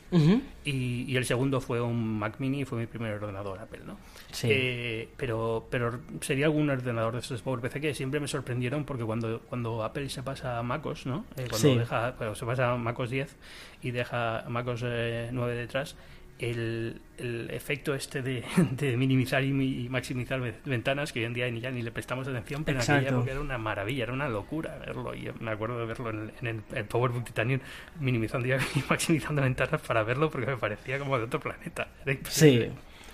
[0.63, 3.97] y, el segundo fue un Mac mini y fue mi primer ordenador Apple, ¿no?
[4.31, 4.47] Sí.
[4.51, 9.41] Eh, pero, pero sería algún ordenador de estos PowerPC que siempre me sorprendieron porque cuando,
[9.41, 11.25] cuando Apple se pasa a MacOS, ¿no?
[11.35, 13.37] Eh, cuando deja, se pasa a MacOS 10
[13.81, 15.95] y deja MacOS 9 detrás,
[16.39, 19.51] el, el efecto este de, de minimizar y,
[19.89, 23.09] maximizar ventanas que hoy en día ni ya ni le prestamos atención, pero en aquella
[23.09, 25.13] época era una maravilla, era una locura verlo.
[25.13, 27.59] Y me acuerdo de verlo en, el, en PowerBook Titanium
[27.99, 28.53] minimizando y
[28.89, 31.87] maximizando ventanas para verlo porque me parecía como de otro planeta.
[32.29, 32.69] sí.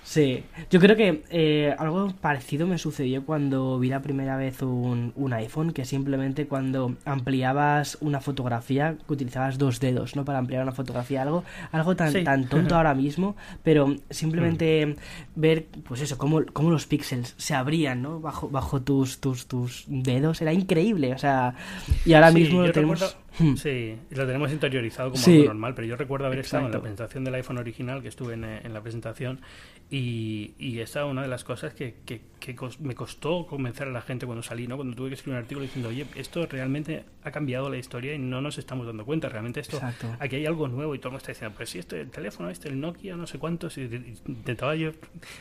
[0.05, 5.11] Sí, yo creo que eh, algo parecido me sucedió cuando vi la primera vez un,
[5.15, 10.23] un, iPhone, que simplemente cuando ampliabas una fotografía, que utilizabas dos dedos, ¿no?
[10.23, 14.95] Para ampliar una fotografía, algo, algo tan, tan tonto ahora mismo, pero simplemente mm.
[15.35, 18.19] ver, pues eso, cómo, cómo los píxeles se abrían, ¿no?
[18.19, 21.55] Bajo, bajo tus, tus, tus dedos, era increíble, o sea,
[22.05, 23.17] y ahora mismo lo tenemos...
[23.57, 27.23] Sí, lo tenemos interiorizado como algo normal, pero yo recuerdo haber estado en la presentación
[27.23, 29.41] del iPhone original, que estuve en, en la presentación,
[29.89, 33.91] y, y esa es una de las cosas que, que, que me costó convencer a
[33.91, 34.77] la gente cuando salí, ¿no?
[34.77, 38.19] Cuando tuve que escribir un artículo diciendo, oye, esto realmente ha cambiado la historia y
[38.19, 39.79] no nos estamos dando cuenta, realmente esto,
[40.19, 42.49] aquí hay algo nuevo y todo el mundo está diciendo, pues sí, este, el teléfono
[42.49, 43.83] este, el Nokia, no sé cuántos, y,
[44.27, 44.91] intentaba yo,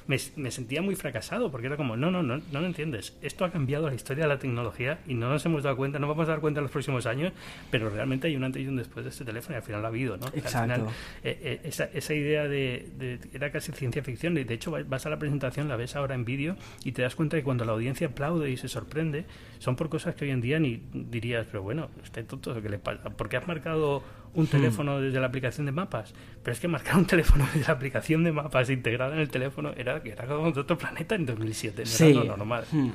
[0.07, 3.46] me, me, sentía muy fracasado, porque era como, no, no, no, no lo entiendes, esto
[3.46, 6.28] ha cambiado la historia de la tecnología y no nos hemos dado cuenta, no vamos
[6.28, 7.33] a dar cuenta en los próximos años,
[7.70, 9.82] pero pero realmente hay un antes y un después de este teléfono y al final
[9.82, 10.26] lo ha habido, ¿no?
[10.28, 10.58] Exacto.
[10.58, 14.74] Al final, eh, eh, esa, esa, idea de, era casi ciencia ficción y de hecho
[14.86, 17.66] vas a la presentación, la ves ahora en vídeo y te das cuenta que cuando
[17.66, 19.26] la audiencia aplaude y se sorprende,
[19.58, 22.78] son por cosas que hoy en día ni dirías, pero bueno, usted tonto, ¿qué le
[22.78, 23.10] pasa?
[23.10, 24.48] Porque has marcado un hmm.
[24.48, 28.24] teléfono desde la aplicación de mapas, pero es que marcar un teléfono desde la aplicación
[28.24, 31.86] de mapas integrada en el teléfono era, era como de otro planeta en 2007, no
[31.86, 32.10] sí.
[32.10, 32.64] era lo normal.
[32.72, 32.90] Hmm.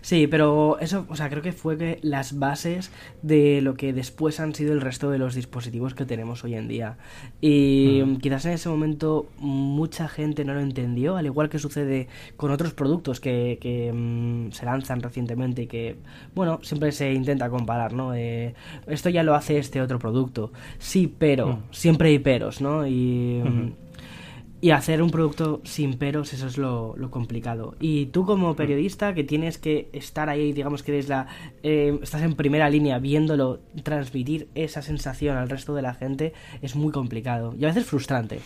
[0.00, 2.90] Sí, pero eso, o sea, creo que fue que las bases
[3.22, 6.68] de lo que después han sido el resto de los dispositivos que tenemos hoy en
[6.68, 6.98] día.
[7.40, 8.16] Y mm.
[8.16, 12.74] quizás en ese momento mucha gente no lo entendió, al igual que sucede con otros
[12.74, 15.96] productos que, que mm, se lanzan recientemente y que,
[16.34, 18.14] bueno, siempre se intenta comparar, ¿no?
[18.14, 18.54] Eh,
[18.86, 20.52] esto ya lo hace este otro producto.
[20.78, 21.62] Sí, pero, mm.
[21.70, 22.86] siempre hay peros, ¿no?
[22.86, 23.42] Y...
[24.60, 27.76] Y hacer un producto sin peros, eso es lo, complicado.
[27.78, 31.28] Y tú como periodista que tienes que estar ahí, digamos que eres la,
[31.62, 36.74] eh, estás en primera línea viéndolo, transmitir esa sensación al resto de la gente, es
[36.74, 38.40] muy complicado y a veces frustrante.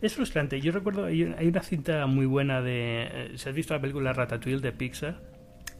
[0.00, 0.60] Es frustrante.
[0.60, 3.08] Yo recuerdo, hay una cinta muy buena de...
[3.10, 5.20] Eh, ¿Se has visto la película Ratatouille de Pixar?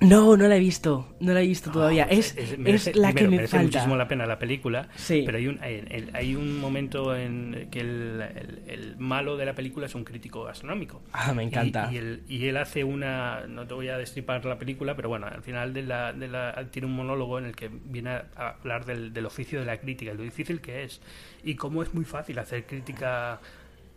[0.00, 2.06] No, no la he visto, no la he visto todavía.
[2.08, 3.64] Ah, es, es, la que me merece falta.
[3.64, 5.22] muchísimo la pena la película, sí.
[5.26, 8.22] pero hay un, hay, un momento en que el,
[8.68, 11.02] el, malo de la película es un crítico gastronómico.
[11.12, 11.88] Ah, me encanta.
[11.92, 15.26] Y, él, y, él, hace una, no te voy a destripar la película, pero bueno,
[15.26, 18.84] al final de la, de la, tiene un monólogo en el que viene a hablar
[18.84, 21.00] del, del oficio de la crítica, lo difícil que es
[21.42, 23.40] y cómo es muy fácil hacer crítica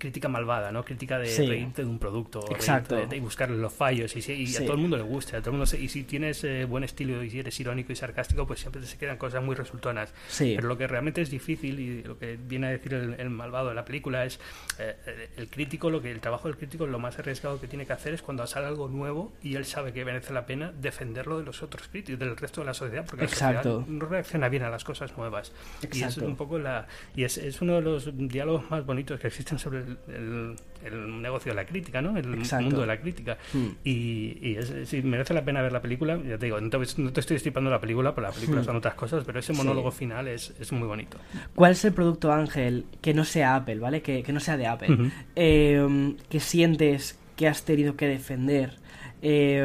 [0.02, 0.84] crítica malvada, ¿no?
[0.84, 2.96] Crítica de reírte de un producto, Exacto.
[2.96, 5.58] De, buscarle los fallos y, y a todo el mundo le gusta, a todo el
[5.60, 8.82] mundo y si tienes eh, buen estilo y si eres irónico y sarcástico, pues siempre
[8.84, 10.12] se quedan cosas muy resultonas.
[10.38, 13.76] Pero lo que realmente es difícil y lo que viene a decir el, malvado de
[13.76, 14.40] la película es
[14.80, 17.94] eh, el crítico, lo que el trabajo del crítico lo más arriesgado que tiene que
[17.94, 21.46] hacer es cuando sale algo nuevo y él sabe que merece la pena defenderlo de
[21.46, 24.70] los otros críticos, del resto de la sociedad, porque la sociedad no reacciona bien a
[24.70, 25.52] las cosas nuevas.
[25.94, 29.28] Y es un poco la y es, es uno de los diálogos más bonitos que
[29.28, 32.18] existen sobre el el, negocio de la crítica, ¿no?
[32.18, 33.38] El mundo de la crítica.
[33.54, 33.68] Hmm.
[33.84, 37.70] Y, si merece la pena ver la película, ya te digo, no te, estoy destripando
[37.70, 38.66] la película, pero la película hmm.
[38.66, 41.18] son otras cosas, pero ese monólogo final es, es, muy bonito.
[41.56, 44.02] ¿Cuál es el producto, Ángel, que no sea Apple, ¿vale?
[44.02, 48.78] Que, que no sea de Apple, eh, que sientes que has tenido que defender
[49.22, 49.62] eh,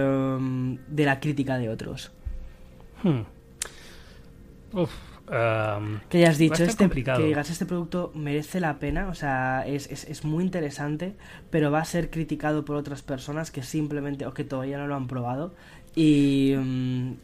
[0.88, 2.12] de la crítica de otros?
[3.02, 3.22] Hmm.
[4.72, 4.90] Uf
[5.26, 9.88] que ya has dicho, este, que digas este producto merece la pena, o sea, es,
[9.90, 11.16] es, muy interesante,
[11.50, 14.94] pero va a ser criticado por otras personas que simplemente o que todavía no lo
[14.94, 15.54] han probado
[15.96, 17.14] y, mm,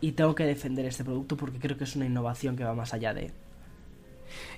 [0.00, 2.92] y tengo que defender este producto porque creo que es una innovación que va más
[2.92, 3.30] allá de...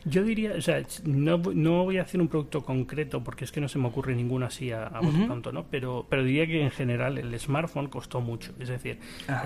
[0.05, 3.61] Yo diría, o sea, no, no, voy a hacer un producto concreto porque es que
[3.61, 5.67] no se me ocurre ninguno así a, a pronto, ¿no?
[5.71, 8.53] Pero, pero diría que en general el smartphone costó mucho.
[8.59, 8.99] Es decir,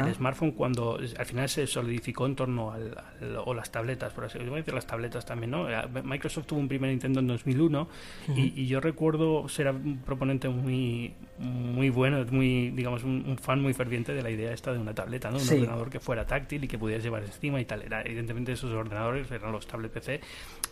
[0.04, 2.96] el smartphone cuando al final se solidificó en torno al,
[3.44, 5.70] o las tabletas, por así decirlo, las tabletas también, ¿no?
[5.70, 7.88] Eh, Microsoft tuvo un primer Nintendo en 2001
[8.36, 14.12] y, yo recuerdo ser un proponente muy, muy bueno, muy, digamos, un, fan muy ferviente
[14.12, 15.38] de la idea esta de una tableta, ¿no?
[15.38, 17.82] Un ordenador que fuera táctil y que pudieras llevar encima y tal.
[17.82, 20.20] Era, evidentemente esos ordenadores eran los tablet PC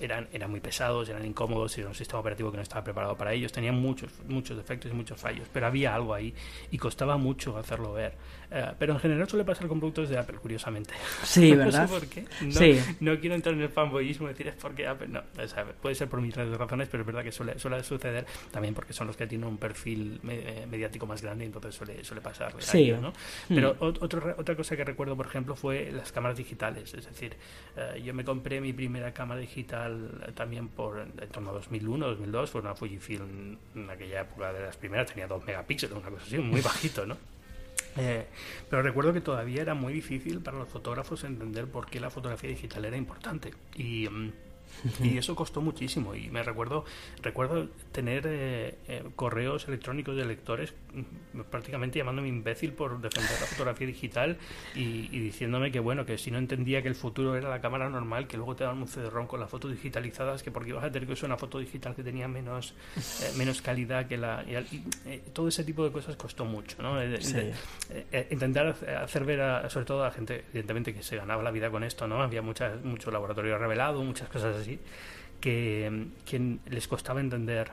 [0.01, 3.17] eran, eran muy pesados, eran incómodos, y era un sistema operativo que no estaba preparado
[3.17, 6.35] para ellos, tenían muchos, muchos defectos y muchos fallos, pero había algo ahí
[6.71, 8.15] y costaba mucho hacerlo ver.
[8.51, 10.95] Eh, pero en general suele pasar con productos de Apple, curiosamente.
[11.23, 11.83] Sí, ¿verdad?
[11.89, 12.25] no sé por qué.
[13.01, 15.23] No, quiero entrar en el fanboyismo y decir es porque Apple, no,
[15.81, 19.07] puede ser por de razones, pero es verdad que suele, suele suceder también porque son
[19.07, 22.55] los que tienen un perfil eh, mediático más grande, entonces suele, suele pasar.
[22.59, 22.91] Sí.
[22.93, 23.11] ¿no?
[23.11, 23.55] Hmm.
[23.55, 26.95] Pero otra cosa que recuerdo, por ejemplo, fue las cámaras digitales.
[26.95, 27.37] Es decir,
[27.77, 32.51] eh, yo me compré mi primera cámara digital también por en torno a 2001, 2002,
[32.51, 36.39] fue una Fujifilm en aquella época de las primeras, tenía 2 megapíxeles, una cosa así,
[36.39, 37.17] muy bajito, ¿no?
[37.97, 38.27] Eh,
[38.69, 42.51] pero recuerdo que todavía era muy difícil para los fotógrafos entender por qué la fotografía
[42.51, 43.55] digital era importante.
[43.75, 44.09] Y.
[44.09, 44.33] Mm,
[45.03, 46.15] y eso costó muchísimo.
[46.15, 46.85] Y me recuerdo,
[47.23, 53.47] recuerdo tener eh, eh, correos electrónicos de lectores mm, prácticamente llamándome imbécil por defender la
[53.47, 54.39] fotografía digital
[54.75, 58.27] y, diciéndome que bueno, que si no entendía que el futuro era la cámara normal,
[58.27, 61.07] que luego te daban un CD-ROM con las fotos digitalizadas, que porque ibas a tener
[61.07, 64.45] que usar una foto digital que tenía menos, eh, menos calidad que la...
[64.49, 64.85] Y,
[65.33, 66.99] todo ese tipo de cosas costó mucho, ¿no?
[68.31, 68.67] intentar
[69.03, 71.85] hacer ver, a, sobre todo a la gente, evidentemente, que se ganaba la vida con
[71.85, 72.23] esto, ¿no?
[72.23, 74.68] Había muchas, mucho laboratorio revelado, muchas cosas así
[75.41, 77.71] que, les costaba entender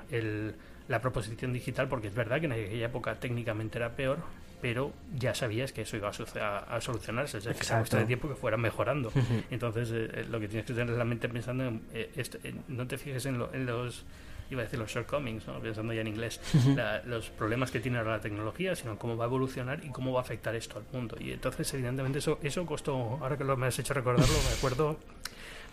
[0.88, 4.20] la proposición digital, porque es verdad que en aquella época técnicamente era peor,
[4.62, 9.12] pero ya sabías que eso iba a, solucionarse, es decir, de tiempo que fuera mejorando.
[9.52, 12.26] Entonces, eh, eh, lo que tienes que tener la mente pensando en, eh,
[12.68, 14.06] no te fijes en, los
[14.50, 16.40] iba a decir los shortcomings, pensando ya en inglés,
[17.06, 20.20] los problemas que tiene ahora la tecnología, sino cómo va a evolucionar y cómo va
[20.20, 21.18] a afectar esto al mundo.
[21.20, 24.98] Y entonces, evidentemente, eso, eso costó, ahora que lo me has hecho recordarlo, me acuerdo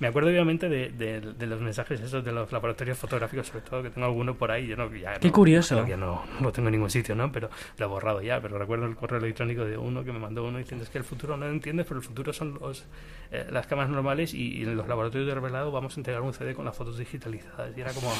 [0.03, 3.91] me acuerdo obviamente de, de, los mensajes esos de los laboratorios fotográficos, sobre todo que
[3.91, 4.67] tengo alguno por ahí.
[4.67, 5.87] Yo no, ya Qué curioso.
[5.87, 7.31] Ya no, no tengo en ningún sitio, ¿no?
[7.31, 8.41] Pero lo he borrado ya.
[8.41, 11.05] Pero recuerdo el correo electrónico de uno que me mandó uno diciendo es que el
[11.05, 12.85] futuro no lo entiendes, pero el futuro son los,
[13.31, 16.53] eh, las cámaras normales y, en los laboratorios de revelado vamos a entregar un CD
[16.53, 17.71] con las fotos digitalizadas.
[17.77, 18.12] Y era como...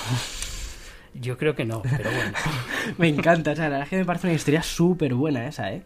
[1.15, 2.33] Yo creo que no, pero bueno.
[2.97, 5.73] me encanta, o sea, la verdad es que me parece una historia súper buena esa,
[5.73, 5.83] ¿eh?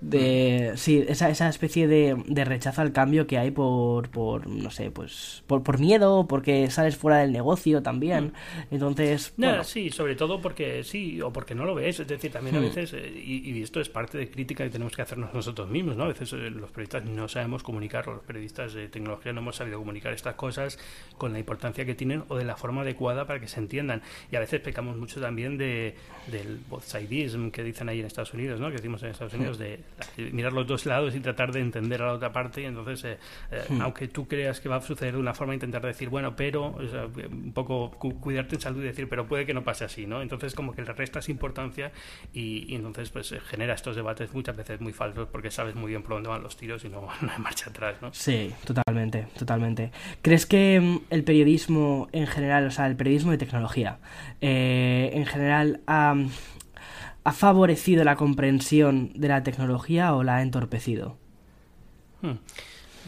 [0.00, 4.70] De sí esa, esa especie de, de, rechazo al cambio que hay por, por no
[4.70, 8.26] sé pues por, por miedo porque sales fuera del negocio también.
[8.70, 8.74] Mm.
[8.74, 12.00] entonces no, sí sobre todo porque sí o porque no lo ves.
[12.00, 12.62] Es decir también a mm.
[12.62, 16.04] veces eh, y, esto es parte de crítica que tenemos que hacernos nosotros mismos no
[16.04, 19.78] a veces eh, los periodistas no sabemos comunicar los periodistas de tecnología no hemos sabido
[19.78, 20.78] comunicar estas cosas
[21.16, 24.02] con la importancia que tienen o de la forma adecuada para que se entiendan.
[24.30, 25.96] Y a veces pecamos mucho también de
[26.28, 26.84] del both
[27.52, 29.67] que dicen ahí en Estados Unidos no que decimos en Estados Unidos de
[30.32, 32.62] mirar los dos lados y tratar de entender a la otra parte.
[32.62, 33.18] Y entonces, eh,
[33.50, 33.82] eh, hmm.
[33.82, 36.76] aunque tú creas que va a suceder de una forma, intentar decir, bueno, pero,
[37.30, 40.22] un poco cuidarte en salud y decir, pero puede que no pase así, ¿no?
[40.22, 41.92] Entonces, como que le restas importancia
[42.32, 46.02] y, entonces, pues eh, genera estos debates muchas veces muy falsos porque sabes muy bien
[46.02, 48.12] por dónde van los tiros y no, no hay marcha atrás, ¿no?
[48.12, 49.90] Sí, totalmente, totalmente.
[50.22, 53.98] ¿Crees que mm, el periodismo en general, o sea, el periodismo de tecnología,
[54.40, 55.80] en general,
[57.28, 61.18] ¿Ha favorecido la comprensión de la tecnología o la ha entorpecido?
[62.22, 62.38] Hmm.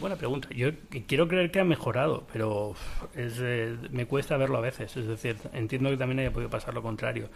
[0.01, 0.49] Buena pregunta.
[0.49, 0.71] Yo
[1.05, 2.73] quiero creer que ha mejorado, pero
[3.15, 4.97] es, eh, me cuesta verlo a veces.
[4.97, 7.29] Es decir, entiendo que también haya podido pasar lo contrario.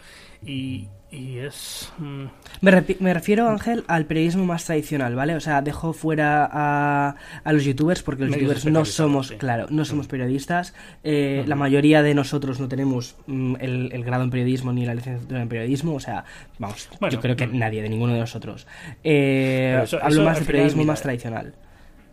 [0.44, 1.94] Y, es...
[2.00, 2.26] Mm,
[2.62, 5.36] me, refiero, Ángel, al periodismo más tradicional, ¿vale?
[5.36, 9.86] O sea, dejo fuera a, a los youtubers porque los youtubers no somos, claro, no
[9.86, 10.10] somos mm.
[10.10, 10.74] periodistas.
[11.04, 15.40] Eh, la mayoría de nosotros no tenemos mm, el, grado en periodismo ni la licenciatura
[15.40, 15.94] en periodismo.
[15.94, 16.26] O sea,
[16.58, 18.66] vamos, yo creo que nadie, de ninguno de nosotros.
[19.04, 21.54] Eh, hablo más de periodismo más tradicional.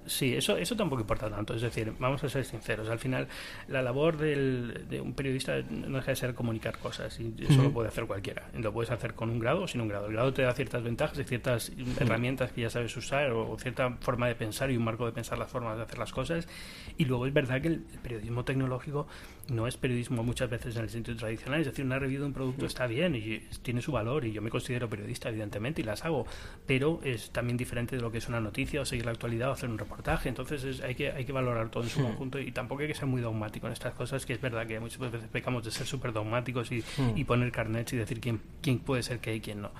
[0.06, 1.54] Sí, eso, eso tampoco importa tanto.
[1.54, 2.88] Es decir, vamos a ser sinceros.
[2.88, 3.28] Al final,
[3.68, 7.18] la labor del, de un periodista no deja de ser comunicar cosas.
[7.20, 8.48] Y eso lo puede hacer cualquiera.
[8.54, 10.06] Lo puedes hacer con un grado o sin un grado.
[10.06, 13.90] El grado te da ciertas ventajas y ciertas herramientas que ya sabes usar o, cierta
[14.00, 16.48] forma de pensar y un marco de pensar las formas de hacer las cosas.
[16.96, 19.06] Y luego es verdad que el, periodismo tecnológico
[19.48, 21.60] no es periodismo muchas veces en el sentido tradicional.
[21.60, 24.42] Es decir, una review de un producto está bien y tiene su valor y yo
[24.42, 26.26] me considero periodista, evidentemente, y las hago.
[26.66, 29.52] Pero es también diferente de lo que es una noticia o seguir la actualidad o
[29.52, 32.04] hacer un reportaje entonces hay, que, hay que valorar todo en su hmm.
[32.04, 34.78] conjunto y tampoco hay que ser muy dogmático en estas cosas, que es verdad que
[34.80, 37.16] muchas veces pecamos de ser súper dogmáticos y, hmm.
[37.16, 39.70] y, poner carnets y decir quién, quién puede ser qué y quién no.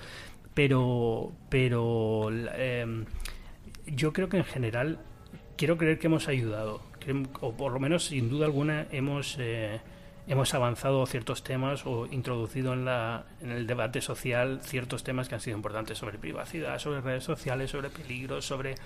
[0.55, 3.07] Pero, pero em,
[3.87, 4.99] yo creo que en general
[5.57, 6.83] quiero creer que hemos ayudado
[7.41, 9.81] o por lo menos sin duda alguna hemos eh,
[10.29, 15.35] hemos avanzado ciertos temas o introducido en, la, en el debate social ciertos temas que
[15.35, 18.77] han sido importantes sobre privacidad, sobre redes sociales, sobre peligros, sobre,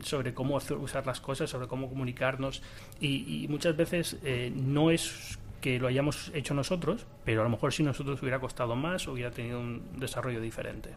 [0.00, 2.62] sobre cómo usar las cosas, sobre cómo comunicarnos.
[3.00, 7.72] Y, muchas veces eh, no es que lo hayamos hecho nosotros, pero a lo mejor
[7.72, 10.90] si nosotros hubiera costado más, hubiera tenido un desarrollo diferente.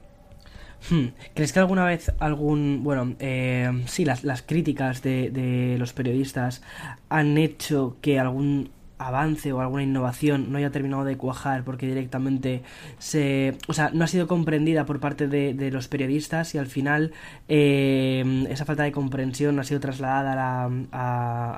[0.89, 1.07] Hmm.
[1.33, 6.61] ¿Crees que alguna vez algún, bueno, eh, sí, las, las críticas de, de los periodistas
[7.09, 12.63] han hecho que algún avance o alguna innovación no haya terminado de cuajar porque directamente
[12.97, 17.13] se o sea no ha sido comprendida por parte de, los periodistas y al final
[17.47, 20.65] eh, esa falta de comprensión ha sido trasladada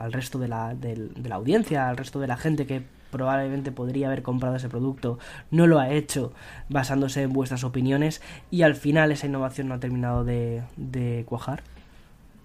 [0.03, 4.07] al resto de la, de la audiencia al resto de la gente que probablemente podría
[4.07, 5.19] haber comprado ese producto,
[5.51, 6.33] no lo ha hecho
[6.69, 11.63] basándose en vuestras opiniones y al final esa innovación no ha terminado de, de cuajar?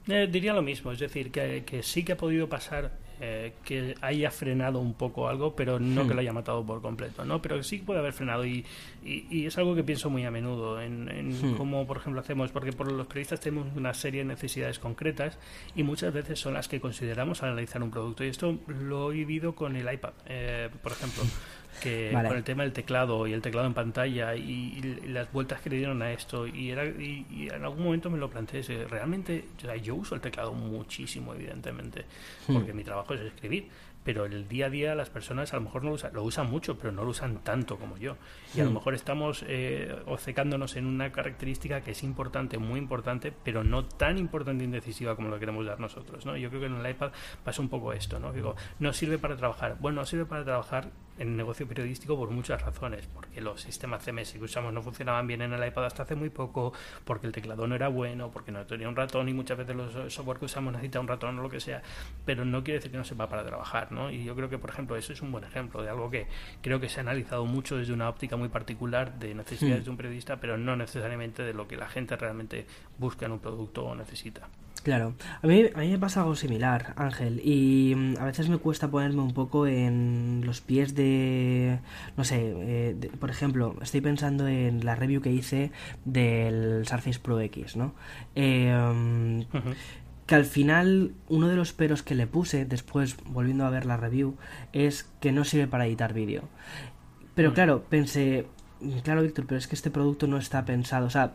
[0.09, 3.95] Eh, diría lo mismo, es decir, que, que, sí que ha podido pasar eh, que
[4.01, 6.17] haya frenado un poco algo, pero no que hmm.
[6.17, 7.41] lo haya matado por completo, ¿no?
[7.41, 8.65] Pero sí puede haber frenado y,
[9.05, 11.57] y, es algo que pienso muy a menudo en, en hmm.
[11.57, 15.39] cómo, por ejemplo, hacemos, porque por los periodistas tenemos una serie de necesidades concretas
[15.75, 19.17] y muchas veces son las que consideramos al analizar un producto y esto lo he
[19.17, 21.23] vivido con el iPad, eh, por ejemplo
[21.81, 25.71] que con el tema del teclado y el teclado en pantalla y, las vueltas que
[25.71, 29.45] le dieron a esto y, era, y, en algún momento me lo planteé realmente
[29.83, 32.05] yo uso el teclado muchísimo evidentemente
[32.47, 32.55] hmm.
[32.55, 33.69] porque mi trabajo es escribir
[34.05, 36.49] pero el día a día las personas a lo mejor no lo usan, lo usan
[36.49, 38.17] mucho, pero no lo usan tanto como yo.
[38.55, 38.75] Y a lo hmm.
[38.75, 44.19] mejor estamos eh, obcecándonos en una característica que es importante, muy importante, pero no tan
[44.19, 46.27] importante y indecisiva como lo queremos dar nosotros.
[46.27, 46.37] ¿no?
[46.37, 47.13] Yo creo que en el iPad
[47.43, 48.21] pasa un poco esto.
[48.21, 48.33] ¿no?
[48.33, 49.79] Digo, no sirve para trabajar.
[49.81, 54.05] Bueno, no sirve para trabajar en el negocio periodístico por muchas razones, porque los sistemas
[54.05, 56.73] CMS que usamos no funcionaban bien en el iPad hasta hace muy poco,
[57.05, 60.13] porque el teclado no era bueno, porque no tenía un ratón y muchas veces los
[60.13, 61.83] software que usamos necesita un ratón o lo que sea,
[62.25, 64.11] pero no quiere decir que no sepa para trabajar, ¿no?
[64.11, 66.27] Y yo creo que, por ejemplo, eso es un buen ejemplo de algo que
[66.63, 69.85] creo que se ha analizado mucho desde una óptica muy particular de necesidades hmm.
[69.85, 72.67] de un periodista, pero no necesariamente de lo que la gente realmente
[72.99, 74.49] busca en un producto o necesita.
[74.85, 78.59] Claro, a mí, a mí me pasa algo similar, Ángel, y mm, a veces me
[78.59, 81.79] cuesta ponerme un poco en los pies de,
[82.19, 85.73] no sé, eh, por ejemplo, estoy pensando en la review que hice
[86.05, 87.95] del Surface Pro X, ¿no?
[88.35, 89.47] Eh,
[90.27, 93.97] que al final uno de los peros que le puse después volviendo a ver la
[93.97, 94.37] review
[94.75, 96.43] es que no sirve para editar vídeo.
[97.35, 97.55] Pero mm.
[97.55, 98.47] claro, pensé,
[99.03, 101.07] Claro, Víctor, pero es que este producto no está pensado.
[101.07, 101.35] O sea,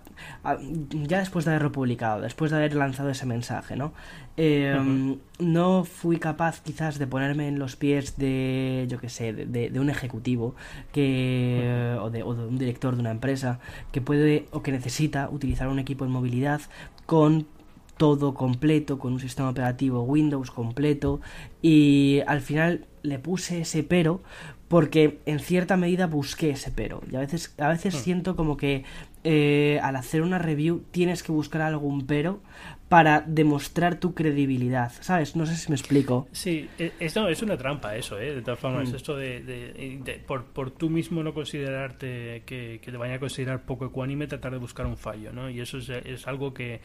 [0.91, 3.93] ya después de haberlo publicado, después de haber lanzado ese mensaje, ¿no?
[4.37, 9.79] Em, no fui capaz quizás de ponerme en los pies de, yo qué sé, de,
[9.79, 10.55] un ejecutivo
[10.91, 13.59] que, o, de, o de un director de una empresa
[13.91, 16.61] que puede o que necesita utilizar un equipo de movilidad
[17.05, 17.47] con
[17.99, 21.19] todo completo, con un sistema operativo Windows completo
[21.61, 24.21] y al final le puse ese pero
[24.69, 27.01] porque en cierta medida busqué ese pero.
[27.11, 27.97] Y a veces, a veces hmm.
[27.97, 28.85] siento como que
[29.25, 32.39] eh, al hacer una review tienes que buscar algún pero
[32.89, 35.35] para demostrar tu credibilidad, ¿sabes?
[35.35, 36.27] No sé si me explico.
[36.31, 38.33] Sí, e, eso es una trampa eso, ¿eh?
[38.35, 38.95] De todas formas, hmm.
[38.95, 43.85] esto de, por, por, tú mismo no considerarte que, que, te vaya a considerar poco
[43.85, 45.51] ecuánime, tratar de buscar un fallo, ¿no?
[45.51, 46.81] Y eso es, es algo que,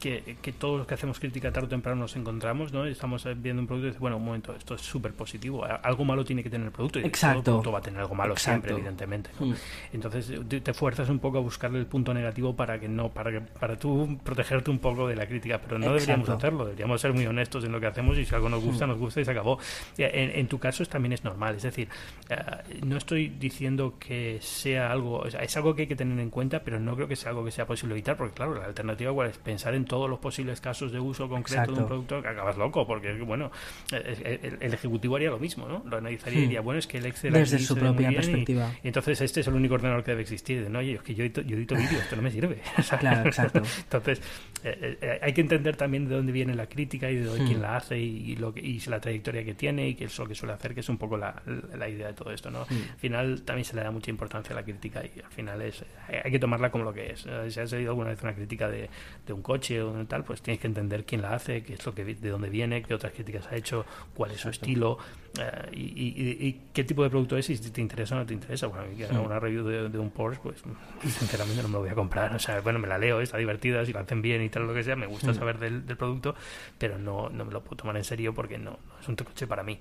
[0.00, 2.86] que, que, todos los que hacemos crítica tarde o temprano nos encontramos, ¿no?
[2.86, 6.24] Estamos viendo un producto y dices, bueno, un momento, esto es súper positivo, algo malo
[6.24, 6.98] tiene que tener el producto.
[6.98, 7.42] Y Exacto.
[7.42, 9.30] Todo producto va a tener algo malo siempre, evidentemente.
[9.38, 9.52] Mm.
[9.92, 13.40] Entonces te, fuerzas un poco a buscarle el punto negativo para que no, para que
[13.40, 17.26] para tú protegerte un poco de la crítica, pero no deberíamos hacerlo, deberíamos ser muy
[17.26, 18.90] honestos en lo que hacemos y si algo nos gusta, mm.
[18.90, 19.58] nos gusta y se acabó.
[19.96, 21.88] En, tu caso también es normal, es decir,
[22.28, 22.36] eh,
[22.84, 26.80] no estoy diciendo que sea algo, es algo que hay que tener en cuenta, pero
[26.80, 29.38] no creo que sea algo que sea posible evitar, porque claro, la alternativa igual es
[29.38, 32.86] pensar en todos los posibles casos de uso concreto de un producto que acabas loco,
[32.86, 33.50] porque bueno,
[33.90, 35.82] el, ejecutivo haría lo mismo, ¿no?
[35.86, 36.46] Lo analizaría y hmm.
[36.46, 38.72] diría, bueno, es que el Excel desde su propia perspectiva.
[38.82, 40.68] Y, entonces este es el único ordenador que debe existir.
[40.70, 42.60] No, oye, es que yo edito, yo edito vídeos, esto no me sirve.
[43.00, 43.62] claro, exacto.
[43.82, 44.20] entonces
[44.64, 47.62] eh, eh, hay que entender también de dónde viene la crítica y de quién hmm.
[47.62, 50.34] la hace y, lo que, y la trayectoria que tiene y qué es lo que
[50.34, 51.42] suele hacer, que es un poco la,
[51.76, 52.66] la idea de todo esto, ¿no?
[52.68, 52.90] Hmm.
[52.92, 55.84] Al final también se le da mucha importancia a la crítica y al final es
[56.24, 57.26] hay que tomarla como lo que es.
[57.48, 58.88] Si has oído alguna vez una crítica de,
[59.26, 61.86] de un coche o de tal, pues tienes que entender quién la hace, qué es
[61.86, 64.98] lo que, de dónde viene, qué otras críticas ha hecho, cuál es su estilo
[65.38, 68.66] eh, y, qué tipo de producto es y si te interesa o no te interesa.
[68.66, 70.62] Bueno, que haga una review de, un Porsche, pues
[71.02, 72.34] sinceramente no me lo voy a comprar.
[72.34, 74.74] O sea, bueno, me la leo, está divertida, si la hacen bien y tal, lo
[74.74, 76.34] que sea, me gusta saber del, producto,
[76.78, 79.62] pero no, no me lo puedo tomar en serio porque no, es un coche para
[79.62, 79.78] mí.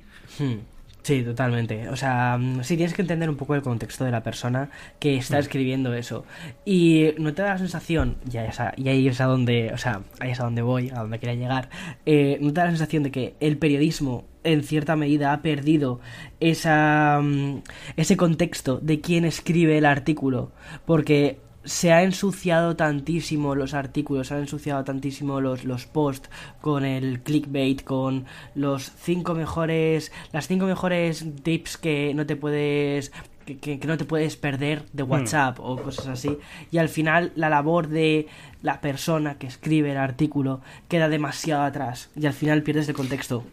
[1.01, 1.89] Sí, totalmente.
[1.89, 5.15] O sea, mm, sí tienes que entender un poco el contexto de la persona que
[5.17, 5.39] está mm.
[5.39, 6.25] escribiendo eso.
[6.65, 9.77] Y no te da la sensación, ya es a, y ahí es a donde, o
[9.77, 11.69] sea, ahí es a donde voy, a donde quería llegar,
[12.05, 15.99] eh, no te da la sensación de que el periodismo en cierta medida ha perdido
[16.39, 17.61] esa, mm,
[17.97, 20.51] ese contexto de quién escribe el artículo.
[20.85, 26.29] Porque se ha ensuciado tantísimo los artículos, se han ensuciado tantísimo los, los posts
[26.61, 28.25] con el clickbait, con
[28.55, 33.11] los cinco mejores, las cinco mejores tips que no te puedes
[33.45, 35.11] que, no te puedes perder de hmm.
[35.11, 36.37] WhatsApp o cosas así.
[36.71, 38.27] Y al final la labor de
[38.61, 43.43] la persona que escribe el artículo queda demasiado atrás y al final pierdes el contexto.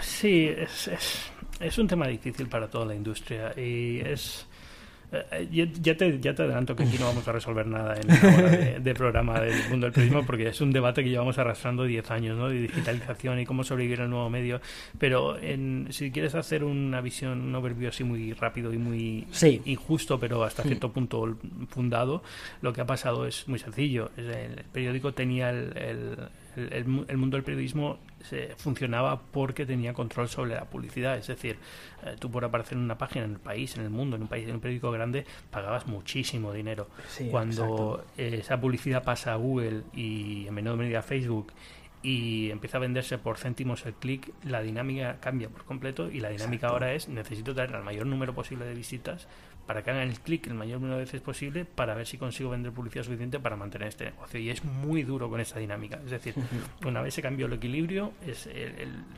[0.00, 4.46] Sí, es, es, es un tema difícil para toda la industria y es
[5.30, 8.36] eh, ya, te, ya te adelanto que aquí no vamos a resolver nada en la
[8.36, 12.10] hora de, programa del mundo del periodismo porque es un debate que llevamos arrastrando 10
[12.10, 12.48] años, ¿no?
[12.48, 14.60] De digitalización y cómo sobrevivir al nuevo medio.
[14.98, 19.26] Pero en, si quieres hacer una visión, un overview así muy rápido y muy
[19.64, 21.36] injusto, pero hasta cierto punto
[21.68, 22.22] fundado,
[22.60, 24.10] lo que ha pasado es muy sencillo.
[24.16, 30.64] El periódico tenía el el, mundo del periodismo se, funcionaba porque tenía control sobre la
[30.64, 31.16] publicidad.
[31.16, 31.58] Es decir,
[32.04, 34.28] eh, tú por aparecer en una página en el país, en el mundo, en un
[34.28, 36.88] país, en un periódico grande, pagabas muchísimo dinero.
[37.30, 41.52] Cuando esa publicidad pasa a Google y en menor medida a Facebook
[42.02, 46.28] y empieza a venderse por céntimos el clic, la dinámica cambia por completo y la
[46.28, 49.26] dinámica ahora es necesito tener al mayor número posible de visitas
[49.66, 52.50] para que hagan el clic el mayor número de veces posible para ver si consigo
[52.50, 54.40] vender publicidad suficiente para mantener este negocio.
[54.40, 56.00] Y es muy duro con esa dinámica.
[56.04, 56.34] Es decir,
[56.86, 58.48] una vez se cambió el equilibrio, es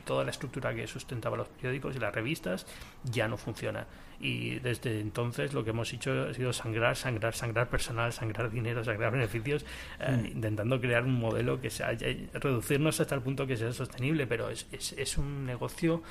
[0.05, 2.65] toda la estructura que sustentaba los periódicos y las revistas
[3.03, 3.87] ya no funciona.
[4.19, 8.83] Y desde entonces lo que hemos hecho ha sido sangrar, sangrar, sangrar personal, sangrar dinero,
[8.83, 9.65] sangrar beneficios,
[9.99, 10.25] eh, mm.
[10.25, 11.91] intentando crear un modelo que sea,
[12.33, 16.01] reducirnos hasta el punto que sea sostenible, pero es, es, es un negocio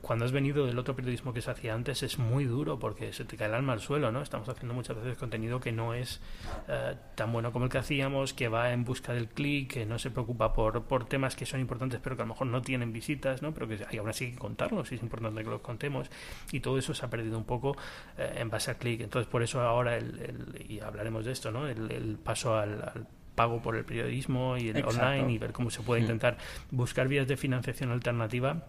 [0.00, 3.24] cuando has venido del otro periodismo que se hacía antes es muy duro porque se
[3.24, 4.22] te cae el alma al suelo, ¿no?
[4.22, 6.20] Estamos haciendo muchas veces contenido que no es
[6.68, 9.98] eh, tan bueno como el que hacíamos, que va en busca del clic, que no
[9.98, 12.92] se preocupa por, por temas que son importantes pero que a lo mejor no tienen
[12.92, 13.52] visitas, ¿no?
[13.52, 16.10] Pero que hay, aún así hay que contarlos y es importante que los contemos
[16.50, 17.76] y todo eso se ha perdido un poco
[18.16, 19.00] eh, en base al clic.
[19.02, 21.68] Entonces por eso ahora, el, y hablaremos de esto, ¿no?
[21.68, 26.00] El, paso al, pago por el periodismo y el online y ver cómo se puede
[26.00, 26.38] intentar
[26.70, 28.66] buscar vías de financiación alternativa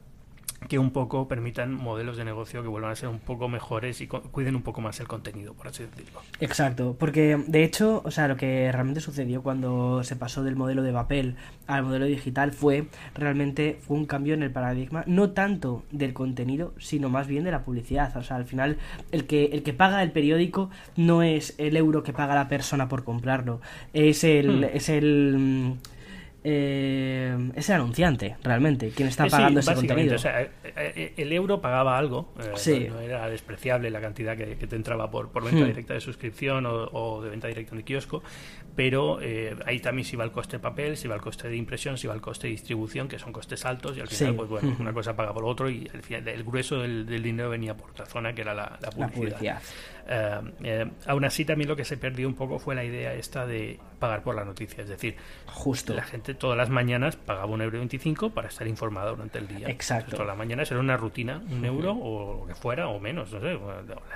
[0.67, 4.07] que un poco permitan modelos de negocio que vuelvan a ser un poco mejores y
[4.07, 6.21] cuiden un poco más el contenido, por así decirlo.
[6.39, 10.83] Exacto, porque de hecho, o sea, lo que realmente sucedió cuando se pasó del modelo
[10.83, 11.35] de papel
[11.67, 16.73] al modelo digital fue realmente fue un cambio en el paradigma, no tanto del contenido,
[16.77, 18.15] sino más bien de la publicidad.
[18.17, 18.77] O sea, al final
[19.11, 22.89] el que el que paga el periódico no es el euro que paga la persona
[22.89, 23.61] por comprarlo,
[23.93, 24.69] es el hmm.
[24.73, 25.77] es el
[26.43, 30.15] eh, es el anunciante, realmente, quien está pagando ese contenido.
[30.15, 35.11] Eh, eh, el euro pagaba algo, eh, no, era despreciable la cantidad que, te entraba
[35.11, 35.67] por, por venta hmm.
[35.67, 38.23] directa de suscripción o, de venta directa en el kiosco,
[38.75, 39.19] pero
[39.65, 42.07] ahí también se iba el coste de papel, se iba el coste de impresión, se
[42.07, 44.93] iba el coste de distribución, que son costes altos, y al final, pues bueno, una
[44.93, 48.53] cosa paga por otro, y el, grueso del, dinero venía por otra zona, que era
[48.53, 48.79] la,
[49.13, 49.61] publicidad.
[51.05, 54.23] Aún así, también lo que se perdió un poco fue la idea esta de pagar
[54.23, 58.31] por la noticia, es decir, justo la gente todas las mañanas pagaba un euro veinticinco
[58.31, 59.69] para estar informada durante el día.
[59.69, 60.11] Exacto.
[60.11, 63.41] todas las mañanas era una rutina, un euro o lo que fuera, o menos, no
[63.41, 63.59] sé,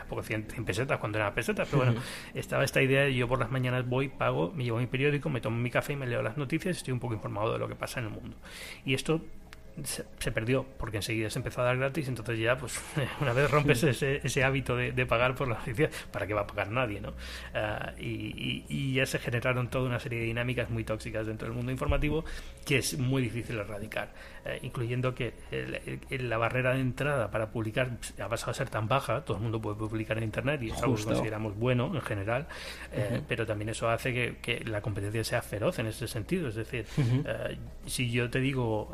[0.09, 2.01] porque 100, pesetas cuando era pesetas, pero bueno,
[2.33, 5.41] estaba esta idea de yo por las mañanas voy, pago, me llevo mi periódico, me
[5.41, 7.67] tomo mi café y me leo las noticias y estoy un poco informado de lo
[7.67, 8.37] que pasa en el mundo.
[8.85, 9.21] Y esto
[9.83, 12.79] se, perdió porque enseguida se empezó a dar gratis entonces ya pues
[13.21, 16.47] una vez rompes ese, ese hábito de, pagar por la noticia para qué va a
[16.47, 17.13] pagar nadie no
[17.55, 21.57] ah, y, y, ya se generaron toda una serie de dinámicas muy tóxicas dentro del
[21.57, 22.23] mundo informativo
[22.65, 24.09] que es muy difícil erradicar
[24.45, 25.33] eh, incluyendo que
[26.09, 29.59] la barrera de entrada para publicar ha pasado a ser tan baja todo el mundo
[29.61, 32.47] puede publicar en internet y es algo que consideramos bueno en general
[32.91, 36.55] eh, pero también eso hace que, que, la competencia sea feroz en ese sentido es
[36.55, 38.91] decir eh, si yo te digo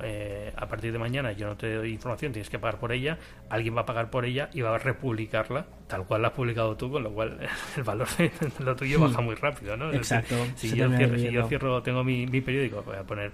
[0.55, 3.17] a a partir de mañana yo no te doy información, tienes que pagar por ella,
[3.49, 6.77] alguien va a pagar por ella y va a republicarla tal cual la has publicado
[6.77, 7.39] tú, con lo cual
[7.75, 8.31] el valor de
[8.63, 9.91] lo tuyo baja muy rápido, ¿no?
[9.91, 10.35] Exacto.
[10.55, 13.31] si, yo cierro, tengo mi, periódico, voy a poner,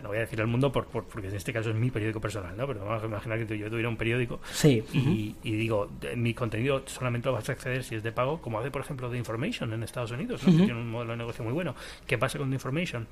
[0.00, 2.56] no voy a decir el mundo por, porque en este caso es mi periódico personal,
[2.56, 2.68] ¿no?
[2.68, 4.84] Pero vamos a imaginar que yo tuviera un periódico sí.
[4.92, 8.70] y, digo, mi contenido solamente lo vas a acceder si es de pago, como hace,
[8.70, 10.52] por ejemplo, The Information en Estados Unidos, ¿no?
[10.52, 11.74] que tiene un modelo de negocio muy bueno.
[12.06, 13.08] ¿Qué pasa con The Information?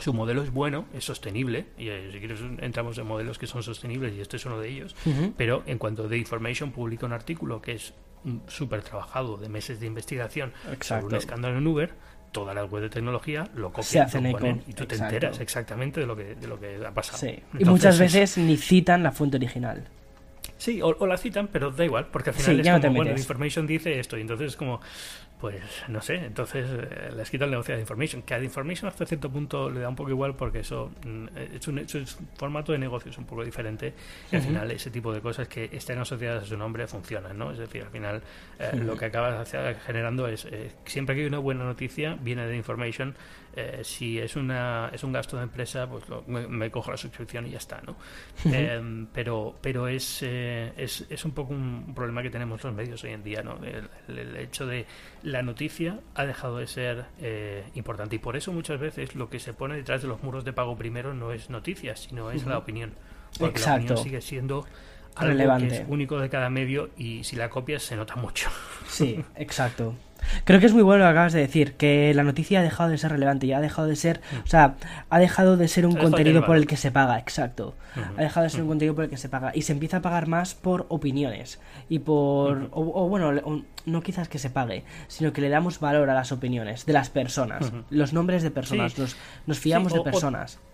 [0.00, 3.62] Su modelo es bueno, es sostenible, y eh, si quieres entramos en modelos que son
[3.62, 4.94] sostenibles y este es uno de ellos,
[5.36, 7.94] pero en cuanto The Information publica un artículo que es
[8.48, 11.94] súper trabajado de meses de investigación sobre un escándalo en Uber,
[12.32, 16.34] toda la web de tecnología lo copian, y tú te enteras exactamente de lo que,
[16.34, 17.32] de lo que ha pasado.
[17.58, 19.84] y muchas veces ni citan la fuente original.
[20.56, 23.98] Sí, o, la citan, pero da igual, porque al final es como, bueno, Information dice
[23.98, 24.80] esto, y entonces es como,
[25.40, 28.88] pues no sé, entonces eh, le has quitado el negocio de Information, que a Information
[28.88, 32.06] hasta cierto punto le da un poco igual porque eso mm, es un,
[32.36, 33.92] formato de negocio es un poco diferente
[34.30, 37.50] y al final ese tipo de cosas que estén asociadas a su nombre funcionan, ¿no?
[37.50, 38.22] Es decir, al final
[38.58, 39.50] eh, lo que acabas
[39.84, 43.14] generando es, eh, siempre que hay una buena noticia, viene de Information,
[43.82, 47.58] si es una es un gasto de empresa, pues me, cojo la suscripción y ya
[47.58, 47.94] está, ¿no?
[49.12, 53.22] pero pero es, es, es un poco un problema que tenemos los medios hoy en
[53.22, 53.58] día, ¿no?
[54.08, 54.86] el hecho de
[55.34, 59.40] la noticia ha dejado de ser eh, importante y por eso muchas veces lo que
[59.40, 62.56] se pone detrás de los muros de pago primero no es noticias, sino es la
[62.56, 62.94] opinión.
[63.40, 64.64] Porque la opinión sigue siendo
[65.16, 65.68] algo relevante.
[65.68, 68.48] que es único de cada medio y si la copias se nota mucho.
[68.86, 69.96] Sí, exacto.
[70.44, 72.90] Creo que es muy bueno lo que acabas de decir, que la noticia ha dejado
[72.90, 74.76] de ser relevante, ya ha dejado de ser, o sea,
[75.10, 77.74] ha dejado de ser un contenido por el que se paga, exacto.
[78.16, 80.02] Ha dejado de ser un contenido por el que se paga y se empieza a
[80.02, 85.40] pagar más por opiniones y por, o, bueno, no quizás que se pague, sino que
[85.40, 89.16] le damos valor a las opiniones de las personas, los nombres de personas, nos,
[89.46, 90.73] nos, fiamos de personas o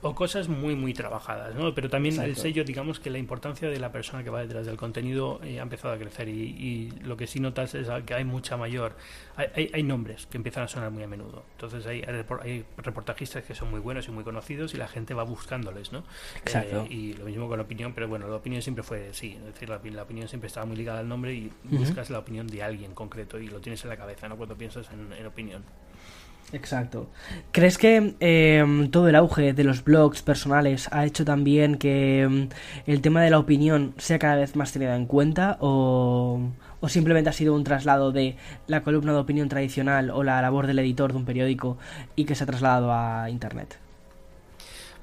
[0.00, 1.74] cosas muy muy trabajadas, ¿no?
[1.74, 4.76] Pero también el sello, digamos que la importancia de la persona que va detrás del
[4.76, 8.56] contenido eh, ha empezado a crecer y, lo que sí notas es que hay mucha
[8.56, 8.96] mayor,
[9.36, 13.54] hay, hay, nombres que empiezan a sonar muy a menudo, entonces hay, hay, reportajistas que
[13.54, 16.04] son muy buenos y muy conocidos y la gente va buscándoles, ¿no?
[16.36, 16.82] Exacto.
[16.82, 19.44] Eh, y lo mismo con la opinión, pero bueno, la opinión siempre fue sí, es
[19.44, 22.94] decir, la, opinión siempre estaba muy ligada al nombre y buscas la opinión de alguien
[22.94, 24.36] concreto y lo tienes en la cabeza, ¿no?
[24.36, 25.64] Cuando piensas en opinión.
[26.52, 27.10] Exacto.
[27.52, 32.48] ¿Crees que em, todo el auge de los blogs personales ha hecho también que em,
[32.86, 36.40] el tema de la opinión sea cada vez más tenido en cuenta o,
[36.80, 38.36] o simplemente ha sido un traslado de
[38.66, 41.76] la columna de opinión tradicional o la labor del editor de un periódico
[42.16, 43.78] y que se ha trasladado a Internet?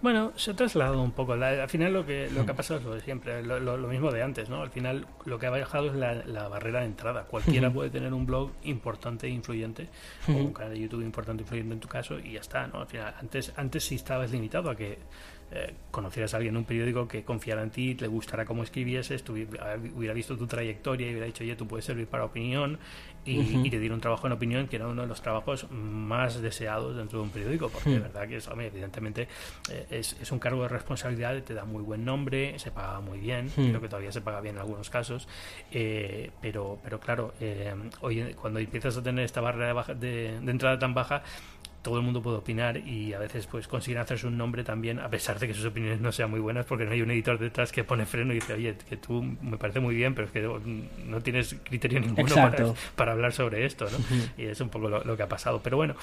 [0.06, 1.34] Bueno, se ha trasladado un poco.
[1.34, 4.22] al final lo que, lo que ha pasado es lo de siempre, lo, mismo de
[4.22, 4.62] antes, ¿no?
[4.62, 7.24] Al final lo que ha bajado es la, barrera de entrada.
[7.24, 9.89] Cualquiera puede tener un blog importante e influyente,
[10.28, 12.82] o un canal de YouTube importante e influyente en tu caso, y ya está, ¿no?
[12.82, 14.99] Al final, antes, antes sí estabas limitado a que
[15.51, 19.24] eh, conocieras a alguien en un periódico que confiara en ti, le gustara cómo escribieses,
[19.30, 22.80] hubiera visto tu trayectoria y hubiera dicho, oye, tú puedes servir para opinión
[23.26, 26.95] y, te diera un trabajo en opinión que era uno de los trabajos más deseados
[26.95, 29.28] dentro de un periódico, porque de verdad que es, evidentemente
[29.72, 33.20] eh, es, es, un cargo de responsabilidad, te da muy buen nombre, se paga muy
[33.20, 35.28] bien, creo que todavía se paga bien en algunos casos,
[35.72, 37.34] eh, pero, pero claro,
[38.02, 41.24] hoy cuando empiezas a tener esta barrera de, de entrada tan baja,
[41.86, 45.07] todo el mundo puede opinar y a veces pues consiguen hacerse un nombre también a
[45.07, 47.71] pesar de que sus opiniones no sean muy buenas porque no hay un editor detrás
[47.71, 50.41] que pone freno y dice oye que tú me parece muy bien pero es que
[51.05, 52.33] no tienes criterio ninguno
[52.95, 53.97] para, hablar sobre esto ¿no?
[54.36, 55.61] y es un poco lo, que ha pasado.
[55.61, 55.95] Pero bueno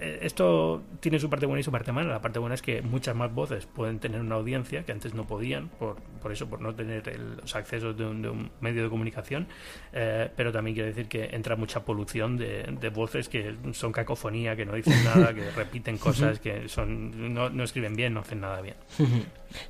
[0.00, 2.10] eh, esto tiene su parte buena y su parte mala.
[2.10, 5.28] La parte buena es que muchas más voces pueden tener una audiencia que antes no
[5.28, 7.06] podían por, por eso por no tener
[7.40, 9.46] los accesos de un, medio de comunicación.
[9.92, 14.55] Eh, pero también quiere decir que entra mucha polución de, de voces que son cacofonía
[14.56, 18.40] que no dicen nada, que repiten cosas, que son no, no, escriben bien, no hacen
[18.40, 18.76] nada bien.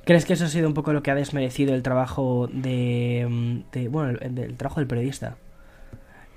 [0.05, 3.27] ¿Crees que eso ha sido un poco lo que ha desmerecido el trabajo de,
[3.89, 5.37] bueno, el, trabajo del periodista?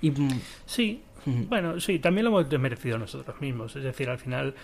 [0.00, 0.10] Y...
[0.10, 3.76] Mm, sí, bueno, sí, también lo hemos desmerecido nosotros mismos.
[3.76, 4.54] Es decir, al final,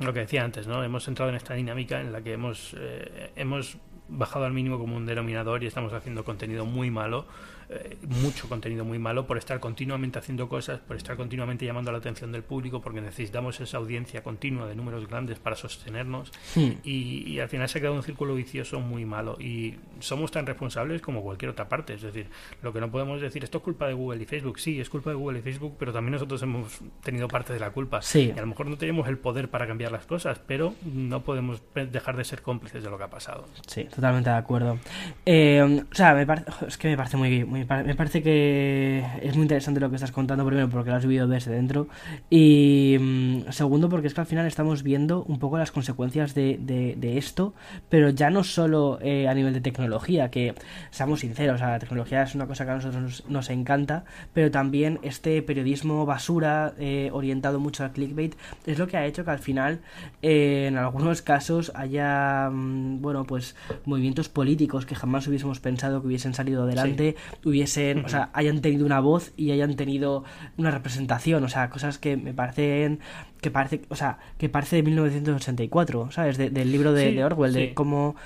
[0.00, 0.82] lo que decía antes, ¿no?
[0.82, 3.76] Hemos entrado en esta dinámica en la que hemos, eh, hemos
[4.08, 7.26] bajado al mínimo como un denominador y estamos haciendo contenido muy malo
[7.74, 11.98] eh, mucho contenido muy malo por estar continuamente haciendo cosas, por estar continuamente llamando la
[11.98, 16.70] atención del público, porque necesitamos esa audiencia continua de números grandes para sostenernos hmm.
[16.84, 21.00] y, al final se ha quedado un círculo vicioso muy malo y somos tan responsables
[21.00, 22.28] como cualquier otra parte, es decir,
[22.62, 25.10] lo que no podemos decir esto es culpa de Google y Facebook, sí, es culpa
[25.10, 28.40] de Google y Facebook, pero también nosotros hemos tenido parte de la culpa y a
[28.40, 32.24] lo mejor no tenemos el poder para cambiar las cosas, pero no podemos dejar de
[32.24, 33.46] ser cómplices de lo que ha pasado.
[33.66, 34.78] Sí, totalmente de acuerdo.
[35.26, 36.26] Eh, o sea, me
[36.66, 40.12] es que me parece muy, muy me parece que es muy interesante lo que estás
[40.12, 41.88] contando, primero porque lo has vivido desde dentro
[42.30, 46.58] y mm, segundo porque es que al final estamos viendo un poco las consecuencias de,
[46.58, 47.54] de, esto,
[47.88, 50.54] pero ya no solo eh, a nivel de tecnología, que
[50.90, 55.42] seamos sinceros, la tecnología es una cosa que a nosotros nos, encanta, pero también este
[55.42, 58.34] periodismo basura eh, orientado mucho al clickbait
[58.66, 59.80] es lo que ha hecho que al final
[60.22, 63.54] eh, en algunos casos haya, mm, bueno, pues
[63.84, 67.16] movimientos políticos que jamás hubiésemos pensado que hubiesen salido adelante,
[67.52, 70.24] hubiesen, o sea, hayan tenido una voz y hayan tenido
[70.56, 73.00] una representación, o sea, cosas que me parecen
[73.40, 76.38] que parece, o sea, que parece de 1984, ¿sabes?
[76.38, 78.16] del libro de, Orwell, de cómo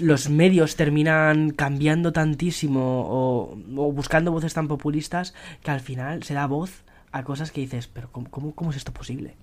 [0.00, 3.56] los medios terminan cambiando tantísimo o,
[3.92, 8.10] buscando voces tan populistas que al final se da voz a cosas que dices, pero
[8.10, 9.34] ¿cómo, cómo, es esto posible?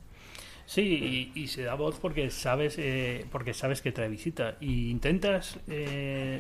[0.66, 4.58] Sí, y, se da voz porque sabes, eh, porque sabes que trae visita.
[4.62, 6.40] Y intentas eh,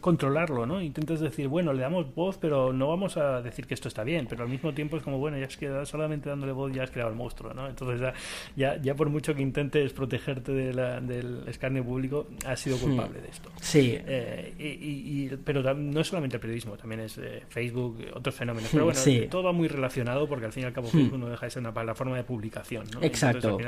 [0.00, 0.80] controlarlo, ¿no?
[0.80, 4.26] Intentas decir, bueno, le damos voz, pero no vamos a decir que esto está bien,
[4.28, 6.90] pero al mismo tiempo es como, bueno, ya has quedado solamente dándole voz ya has
[6.90, 7.68] creado el monstruo, ¿no?
[7.68, 8.12] Entonces
[8.56, 12.80] ya, ya, por mucho que intentes protegerte de la, del escarnio público, has sido hmm.
[12.80, 13.50] culpable de esto.
[13.60, 13.96] Sí.
[13.98, 18.70] Eh, y, pero no es solamente el periodismo, también es eh, Facebook, otros fenómenos.
[18.70, 19.00] Pero bueno,
[19.30, 20.92] todo va muy relacionado porque al fin y al cabo hmm.
[20.92, 23.02] Facebook no deja de ser una plataforma de publicación, ¿no?
[23.02, 23.58] Exacto.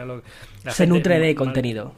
[0.68, 1.94] Se nutre de contenido.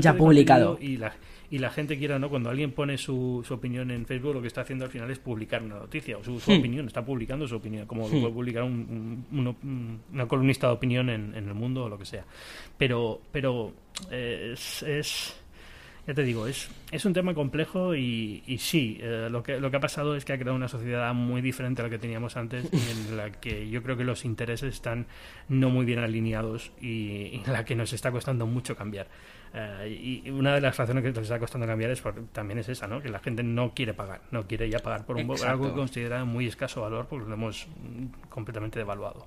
[0.00, 0.78] ya publicado.
[0.80, 1.14] Y la,
[1.50, 4.48] y la gente quiera no, cuando alguien pone su, su, opinión en Facebook, lo que
[4.48, 6.58] está haciendo al final es publicar una noticia o su, hmm.
[6.58, 8.10] opinión, está publicando su opinión, como hmm.
[8.10, 12.24] puede publicar un, una columnista de opinión en, en, el mundo o lo que sea.
[12.76, 13.72] Pero, pero
[14.10, 15.36] eh, es, es
[16.08, 19.70] ya te digo, es, es un tema complejo y, y sí, eh, lo, que, lo
[19.70, 22.34] que ha pasado es que ha creado una sociedad muy diferente a la que teníamos
[22.38, 25.06] antes y en la que yo creo que los intereses están
[25.50, 29.06] no muy bien alineados y, en la que nos está costando mucho cambiar.
[29.54, 32.86] Eh, y una de las razones que nos está costando cambiar es también es esa,
[32.86, 33.00] ¿no?
[33.00, 36.24] que la gente no quiere pagar, no quiere ya pagar por un, algo que considera
[36.24, 37.66] muy escaso valor porque lo hemos
[38.28, 39.26] completamente devaluado.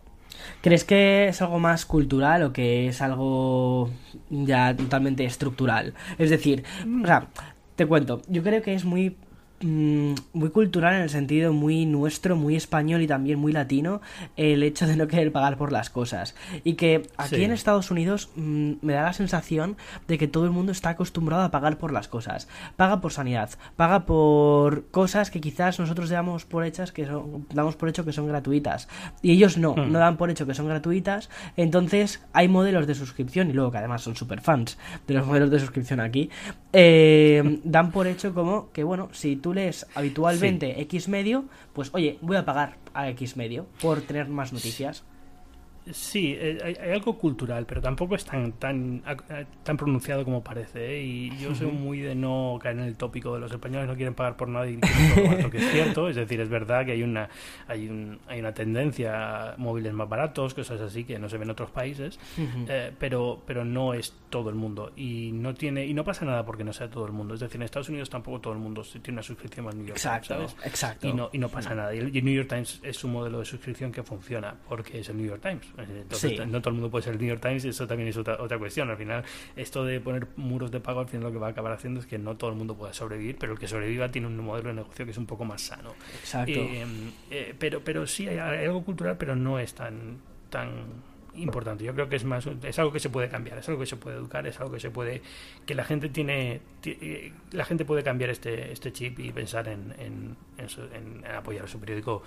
[0.62, 3.90] ¿Crees que es algo más cultural o que es algo
[4.30, 5.94] ya totalmente estructural?
[6.18, 6.64] Es decir,
[7.04, 7.28] o sea,
[7.76, 9.18] te cuento, yo creo que es muy
[9.64, 14.02] Mm, muy cultural en el sentido muy nuestro, muy español y también muy latino
[14.36, 16.36] el hecho de no querer pagar por las cosas.
[16.64, 20.52] Y que aquí en Estados Unidos mm, me da la sensación de que todo el
[20.52, 22.48] mundo está acostumbrado a pagar por las cosas.
[22.76, 27.76] Paga por sanidad, paga por cosas que quizás nosotros damos por hechas que son, damos
[27.76, 28.88] por hecho que son gratuitas.
[29.22, 29.92] Y ellos no, hmm.
[29.92, 31.30] no dan por hecho que son gratuitas.
[31.56, 35.52] Entonces hay modelos de suscripción y luego que además son super fans de los modelos
[35.52, 36.30] de suscripción aquí.
[36.74, 42.18] Eh, dan por hecho como que bueno, si tú lees habitualmente X medio, pues oye,
[42.22, 45.04] voy a pagar a X medio por tener más noticias.
[45.92, 49.04] Sí, eh, hay, algo cultural, pero tampoco es tan tan,
[49.64, 50.96] tan pronunciado como parece.
[50.96, 51.04] ¿eh?
[51.04, 54.14] Y yo soy muy de no caer en el tópico de los españoles no quieren
[54.14, 56.10] pagar por nada y quieren que es cierto.
[56.10, 57.30] Es decir, es verdad que hay una
[57.68, 61.48] hay, un, hay una tendencia a móviles más baratos, cosas así que no se ven
[61.48, 62.20] en otros países,
[62.68, 66.46] eh, pero pero no es todo el mundo y no tiene y no pasa nada
[66.46, 67.34] porque no sea todo el mundo.
[67.34, 70.00] Es decir, en Estados Unidos tampoco todo el mundo tiene una suscripción al New York
[70.02, 70.56] Times, ¿sabes?
[70.66, 71.08] Exacto.
[71.08, 71.94] Y no y no pasa nada.
[71.94, 75.18] Y el New York Times es un modelo de suscripción que funciona porque es el
[75.18, 75.66] New York Times.
[75.90, 78.42] Entonces, no todo el mundo puede ser el New York Times eso también es otra,
[78.42, 78.90] otra cuestión.
[78.90, 79.24] Al final,
[79.56, 82.06] esto de poner muros de pago, al final lo que va a acabar haciendo es
[82.06, 84.76] que no todo el mundo pueda sobrevivir, pero el que sobreviva tiene un modelo de
[84.76, 85.94] negocio que es un poco más sano.
[86.20, 86.52] Exacto.
[86.52, 86.86] Eh,
[87.30, 90.18] eh, pero, pero sí hay algo cultural, pero no es tan,
[90.50, 90.70] tan
[91.36, 91.84] importante.
[91.84, 93.96] Yo creo que es más es algo que se puede cambiar, es algo que se
[93.96, 95.22] puede educar, es algo que se puede
[95.66, 99.94] que la gente tiene eh, la gente puede cambiar este este chip y pensar en,
[99.98, 102.24] en, en, apoyar a su periódico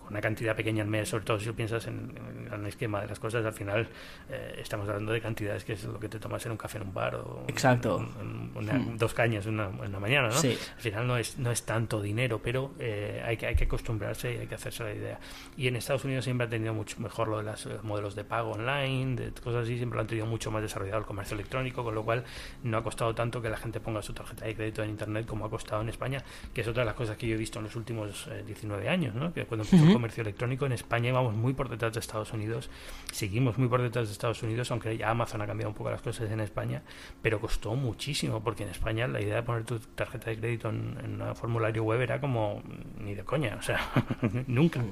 [0.00, 2.12] con una cantidad pequeña al mes, sobre todo si piensas en,
[2.52, 3.88] el esquema de las cosas, al final
[4.30, 6.84] eh, estamos hablando de cantidades que es lo que te tomas en un café en
[6.84, 7.98] un bar o Exacto.
[7.98, 8.96] Hmm.
[8.96, 10.36] dos cañas en una, mañana, ¿no?
[10.36, 14.34] Al final no es no es tanto dinero, pero eh, hay que hay que acostumbrarse
[14.34, 15.18] y hay que hacerse la idea.
[15.56, 18.52] Y en Estados Unidos siempre ha tenido mucho mejor lo de los modelos de pago
[18.52, 21.94] online, de cosas así, siempre lo han tenido mucho más desarrollado el comercio electrónico, con
[21.94, 22.24] lo cual
[22.62, 25.46] no ha costado tanto que la gente ponga su tarjeta de crédito en Internet como
[25.46, 26.22] ha costado en España,
[26.52, 28.88] que es otra de las cosas que yo he visto en los últimos 19 eh,
[28.88, 29.32] años, ¿no?
[29.32, 32.68] que cuando empezó el comercio electrónico en España íbamos muy por detrás de Estados Unidos,
[33.10, 36.02] seguimos muy por detrás de Estados Unidos, aunque ya Amazon ha cambiado un poco las
[36.02, 36.82] cosas en España,
[37.22, 41.22] pero costó muchísimo, porque en España la idea de poner tu tarjeta de crédito en,
[41.22, 42.62] un formulario web era como
[42.98, 43.80] ni de coña, o sea,
[44.46, 44.84] nunca.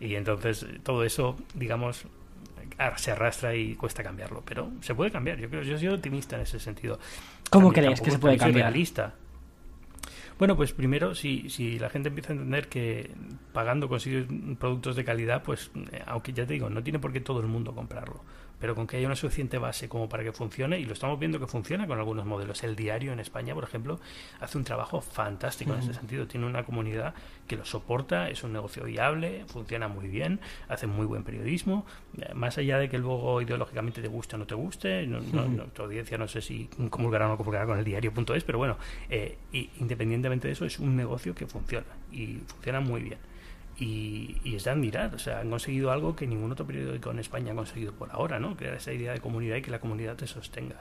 [0.00, 2.06] Y entonces todo eso, digamos,
[2.96, 5.38] se arrastra y cuesta cambiarlo, pero se puede cambiar.
[5.38, 6.98] Yo creo, yo soy optimista en ese sentido.
[7.50, 8.70] ¿Cómo crees que se puede cambiar?
[8.70, 9.14] Realista.
[10.38, 13.10] Bueno, pues primero, si, si la gente empieza a entender que
[13.52, 14.26] pagando consigues
[14.58, 17.48] productos de calidad, pues eh, aunque ya te digo, no tiene por qué todo el
[17.48, 18.22] mundo comprarlo
[18.60, 21.38] pero con que haya una suficiente base como para que funcione, y lo estamos viendo
[21.38, 22.62] que funciona con algunos modelos.
[22.64, 24.00] El diario en España, por ejemplo,
[24.40, 26.26] hace un trabajo fantástico en ese sentido.
[26.26, 27.14] Tiene una comunidad
[27.46, 31.86] que lo soporta, es un negocio viable, funciona muy bien, hace muy buen periodismo.
[32.34, 35.20] Más allá de que luego ideológicamente te guste o no te guste, no,
[35.66, 38.76] tu audiencia no sé si comulgará o no comulgará con el diario.es, pero bueno,
[39.08, 43.18] eh, independientemente de eso, es un negocio que funciona y funciona muy bien
[43.78, 45.14] y, y, es de admirar.
[45.14, 48.38] O sea, han conseguido algo que ningún otro periódico en España ha conseguido por ahora,
[48.38, 48.56] ¿no?
[48.56, 50.76] Crear esa idea de comunidad y que la comunidad te sostenga.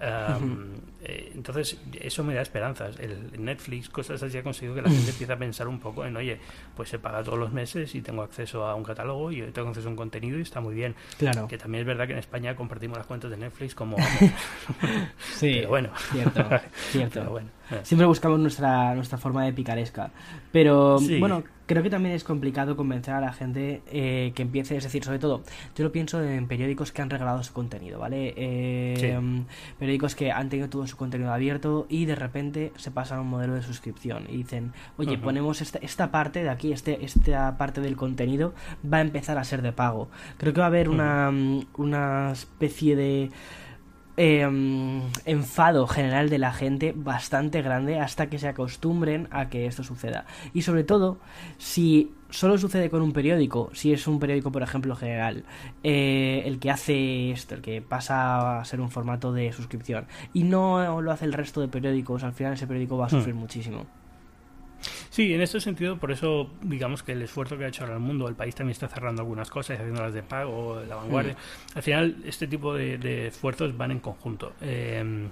[0.00, 2.98] Eh, entonces, eso me da esperanzas.
[2.98, 6.16] El Netflix, cosas así, ha conseguido que la gente empiece a pensar un poco en,
[6.16, 6.38] oye,
[6.76, 9.88] pues se paga todos los meses y tengo acceso a un catálogo y tengo acceso
[9.88, 10.94] a un contenido y está muy bien.
[11.18, 11.48] Claro.
[11.48, 13.96] Que también es verdad que en España compartimos las cuentas de Netflix como...
[15.34, 15.90] sí, Pero bueno.
[16.12, 16.44] Cierto,
[16.90, 17.24] cierto.
[17.30, 17.48] bueno.
[17.82, 20.10] Siempre buscamos nuestra, nuestra forma de picaresca.
[20.52, 24.84] Pero, bueno creo que también es complicado convencer a la gente eh, que empiece, es
[24.84, 25.42] decir, sobre todo,
[25.76, 28.34] yo lo pienso en periódicos que han regalado su contenido, ¿vale?
[28.36, 29.20] Eh,
[29.78, 33.28] periódicos que han tenido todo su contenido abierto y de repente se pasan a un
[33.28, 37.80] modelo de suscripción y dicen, oye, ponemos esta, esta parte de aquí, este, esta parte
[37.80, 38.54] del contenido
[38.90, 40.08] va a empezar a ser de pago.
[40.38, 41.32] Creo que va a haber una,
[41.76, 43.30] una especie de
[44.16, 44.48] eh,
[45.24, 50.26] enfado general de la gente bastante grande hasta que se acostumbren a que esto suceda.
[50.52, 51.18] Y sobre todo,
[51.58, 55.44] si solo sucede con un periódico, si es un periódico, por ejemplo, general,
[55.82, 60.42] eh, el que hace esto, el que pasa a ser un formato de suscripción, y
[60.42, 63.38] no lo hace el resto de periódicos, al final ese periódico va a sufrir hmm.
[63.38, 63.86] muchísimo.
[65.14, 68.00] Sí, en este sentido, por eso digamos que el esfuerzo que ha hecho ahora el
[68.00, 71.34] mundo, el país también está cerrando algunas cosas, haciéndolas de pago, la vanguardia.
[71.34, 71.76] Mm.
[71.76, 74.54] Al final, este tipo de, esfuerzos van en conjunto.
[74.60, 75.28] Em,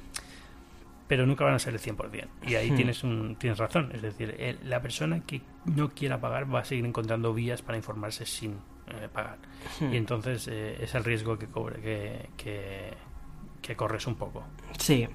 [1.09, 2.29] pero nunca van a ser el 100%.
[2.47, 2.77] Y ahí mm.
[2.77, 3.91] tienes, un, tienes razón.
[3.93, 8.25] Es decir, la persona que no quiera pagar va a seguir encontrando vías para informarse
[8.25, 9.39] sin eh, pagar.
[9.81, 9.95] Mm.
[9.95, 12.95] Y entonces eh, es el riesgo que, cobre, que, que,
[13.61, 14.45] que corres un poco.
[14.79, 15.09] Sí,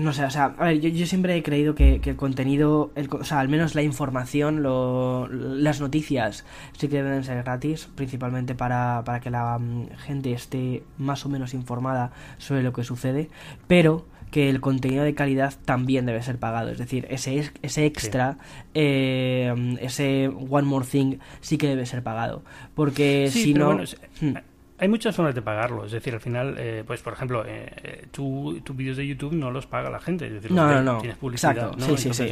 [0.00, 3.24] no sé, o sea, a ver, yo, siempre he creído que, el contenido, el, o
[3.24, 6.44] sea, al menos la información, lo, las noticias
[6.78, 11.28] sí que deben ser gratis, principalmente para, para que la mm, gente esté más o
[11.28, 13.28] menos informada sobre lo que sucede,
[13.66, 16.70] pero que el contenido de calidad también debe ser pagado.
[16.70, 18.38] Es decir, ese, ese extra,
[18.72, 22.42] eh, ese one more thing, sí que debe ser pagado.
[22.74, 23.78] Porque si no...
[24.20, 24.36] Hmm.
[24.82, 28.06] Hay muchas formas de pagarlo, es decir, al final, eh, pues por ejemplo, eh, eh
[28.10, 31.76] tus vídeos de YouTube no los paga la gente, es decir, no, no, tienes publicidad,
[31.76, 31.96] ¿no?
[31.96, 32.28] Sí, sí,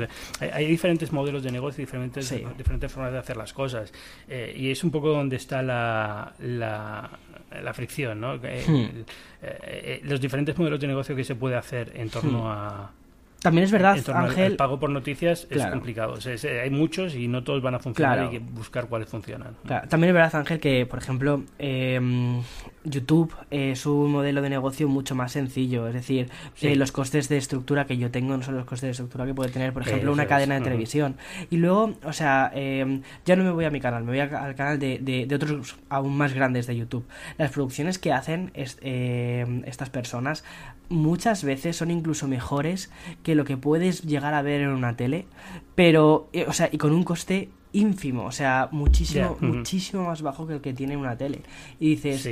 [0.52, 2.28] hay, diferentes modelos de negocio, diferentes,
[2.58, 3.92] diferentes formas de hacer las cosas,
[4.26, 7.08] eh, y es un poco donde está la, la,
[7.62, 8.34] la fricción, ¿no?
[8.34, 9.04] Hmm.
[10.02, 12.48] los diferentes modelos de negocio que se puede hacer en torno hmm.
[12.48, 12.90] a
[13.40, 14.52] también es verdad, Ángel.
[14.52, 16.16] El pago por noticias es complicado.
[16.62, 18.18] hay muchos y no todos van a funcionar.
[18.18, 19.56] Hay que buscar cuáles funcionan.
[19.88, 22.42] También es verdad, Ángel, que, por ejemplo, em,
[22.84, 25.86] YouTube es un modelo de negocio mucho más sencillo.
[25.86, 26.30] Es decir,
[26.60, 29.34] eh, los costes de estructura que yo tengo no son los costes de estructura que
[29.34, 31.16] puede tener, por ejemplo, una cadena de televisión.
[31.50, 34.54] Y luego, o sea, em, ya no me voy a mi canal, me voy al
[34.54, 37.06] canal de, de, otros aún más grandes de YouTube.
[37.38, 40.44] Las producciones que hacen em, estas personas
[40.90, 42.90] muchas veces son incluso mejores
[43.22, 45.26] que lo que puedes llegar a ver en una tele,
[45.74, 50.46] pero, eh, o sea, y con un coste ínfimo, o sea, muchísimo, muchísimo más bajo
[50.46, 51.42] que el que tiene una tele.
[51.78, 52.28] Y dices,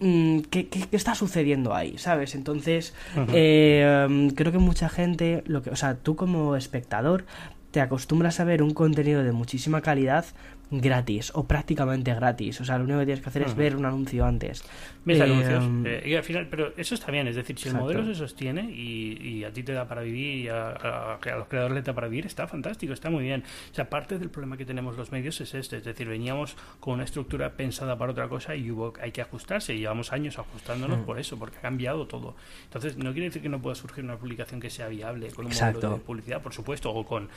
[0.00, 1.98] mm, ¿qué, qué, está sucediendo ahí?
[1.98, 2.34] ¿Sabes?
[2.34, 2.94] Entonces,
[3.32, 7.26] eh, creo que mucha gente, lo que, o sea, tú como espectador,
[7.70, 10.24] te acostumbras a ver un contenido de muchísima calidad
[10.70, 12.60] gratis o prácticamente gratis.
[12.60, 14.64] O sea, lo único que tienes que hacer es ver un anuncio antes.
[15.04, 15.64] Ves anuncios.
[15.64, 18.14] Eh, eh, y al final, pero eso está bien, es decir, si el modelo se
[18.14, 22.08] sostiene y, a ti te da para vivir y a, los creadores les da para
[22.08, 23.44] vivir, está fantástico, está muy bien.
[23.70, 26.94] O sea, parte del problema que tenemos los medios es este, es decir, veníamos con
[26.94, 31.00] una estructura pensada para otra cosa y hubo, hay que ajustarse y llevamos años ajustándonos
[31.00, 32.34] por eso, porque ha cambiado todo.
[32.64, 35.52] Entonces, no quiere decir que no pueda surgir una publicación que sea viable con un
[35.52, 37.28] modelo de publicidad, por supuesto, o con,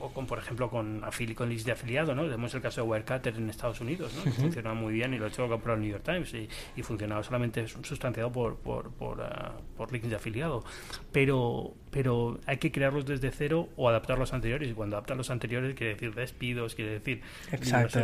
[0.00, 2.24] o, con por ejemplo, con, afili con list de afiliado, ¿no?
[2.24, 4.24] Tenemos el caso de Wirecutter en Estados Unidos, ¿no?
[4.24, 6.82] Que funciona muy bien y lo he hecho comprar el New York Times y, y
[6.82, 10.64] funciona solamente sustanciado por, por, por, ah, por, links de afiliado.
[11.12, 14.70] Pero, pero hay que crearlos desde cero o adaptar los anteriores.
[14.70, 17.22] Y cuando adaptan los anteriores quiere decir despidos, quiere decir...
[17.52, 18.00] Exacto.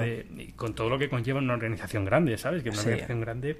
[0.56, 2.62] con todo lo que conlleva una organización grande, ¿sabes?
[2.62, 3.56] Que una organización grande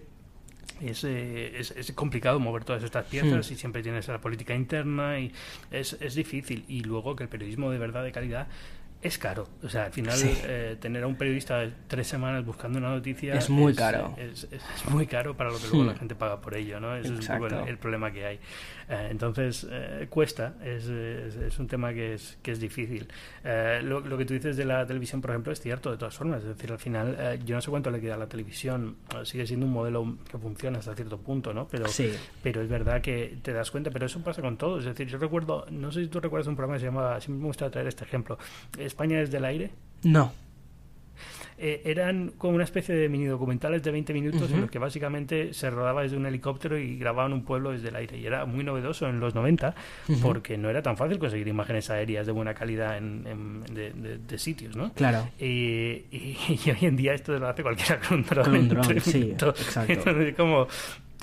[0.80, 3.52] es, eh, es, es, complicado mover todas estas piezas hmm.
[3.52, 5.32] y siempre tienes la política interna y
[5.70, 6.64] es, es difícil.
[6.68, 8.48] Y luego que el periodismo de verdad de calidad
[9.02, 9.48] es caro.
[9.62, 13.48] O sea, al final eh, tener a un periodista tres semanas buscando una noticia es
[13.48, 14.14] muy caro.
[14.18, 14.46] Es,
[14.90, 15.98] muy caro para lo que luego la hmm.
[15.98, 16.94] gente paga por ello, ¿no?
[16.94, 18.38] Ese es un poco el, problema que hay.
[18.88, 23.08] Eh, entonces, eh, cuesta, es, es, un tema que es, que es difícil.
[23.82, 26.42] Lo, lo, que tú dices de la televisión, por ejemplo, es cierto de todas formas.
[26.42, 28.96] Es decir, al final, yo no sé cuánto le queda a la televisión.
[29.24, 31.68] sigue siendo un modelo que funciona hasta cierto punto, ¿no?
[31.68, 31.86] Pero,
[32.42, 34.78] pero es verdad que te das cuenta, pero eso pasa con todo.
[34.78, 37.40] Es decir, yo recuerdo, no sé si tú recuerdas un programa que se llamaba, siempre
[37.40, 38.38] me gusta traer este ejemplo
[38.90, 39.70] España desde el aire?
[40.02, 40.32] No.
[41.62, 45.52] Eh, eran como una especie de mini documentales de 20 minutos en los que básicamente
[45.52, 48.16] se rodaba desde un helicóptero y grababan un pueblo desde el aire.
[48.16, 49.74] Y era muy novedoso en los 90
[50.22, 54.92] porque no era tan fácil conseguir imágenes aéreas de buena calidad en, de, sitios, ¿no?
[54.94, 55.28] Claro.
[55.40, 58.68] Y, hoy en día esto lo hace cualquiera con un drone.
[58.68, 60.12] Con un sí, exacto.
[60.36, 60.66] como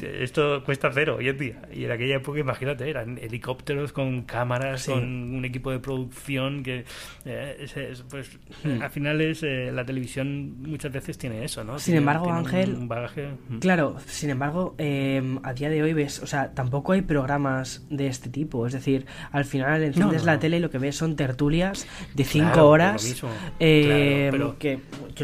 [0.01, 1.61] esto cuesta cero hoy en día.
[1.73, 6.85] Y en aquella época, imagínate, eran helicópteros con cámaras, con un equipo de producción que,
[7.25, 8.81] eh, pues, hmm.
[8.81, 11.79] al final es eh, la televisión muchas veces tiene eso, ¿no?
[11.79, 13.59] Sin embargo, Ángel, hmm.
[13.59, 18.07] claro, sin embargo, eh, a día de hoy ves, o sea, tampoco hay programas de
[18.07, 18.67] este tipo.
[18.67, 22.67] Es decir, al final enciendes la tele y lo que ves son tertulias de cinco
[22.67, 23.15] horas.
[23.59, 24.79] que,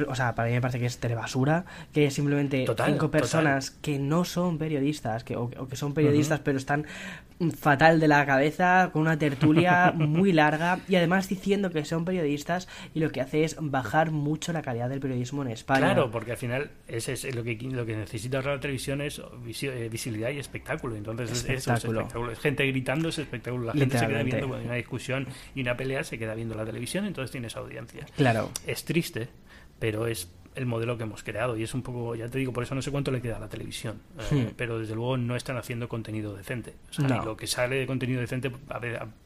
[0.07, 3.99] o sea, para mí me parece que es telebasura, que es simplemente cinco personas que
[3.99, 6.85] no son periodistas, que, o, que son periodistas pero están
[7.51, 12.69] fatal de la cabeza, con una tertulia muy larga y además diciendo que son periodistas
[12.93, 15.93] y lo que hace es bajar mucho la calidad del periodismo en España.
[15.93, 19.89] Claro, porque al final ese es lo que, lo que necesita la televisión es eh,
[19.91, 20.95] visibilidad y espectáculo.
[20.95, 22.31] Entonces Es, espectáculo.
[22.31, 23.65] Es gente gritando es espectáculo.
[23.65, 26.55] La gente se queda viendo cuando hay una discusión y una pelea, se queda viendo
[26.55, 28.05] la televisión, entonces tienes audiencia.
[28.15, 28.49] Claro.
[28.65, 29.27] Es triste,
[29.79, 32.63] pero es el modelo que hemos creado y es un poco, ya te digo, por
[32.63, 33.99] eso no sé cuánto le queda a la televisión,
[34.31, 34.53] eh, hmm.
[34.55, 36.73] pero desde luego no están haciendo contenido decente.
[36.89, 38.51] O sea, lo que sale de contenido decente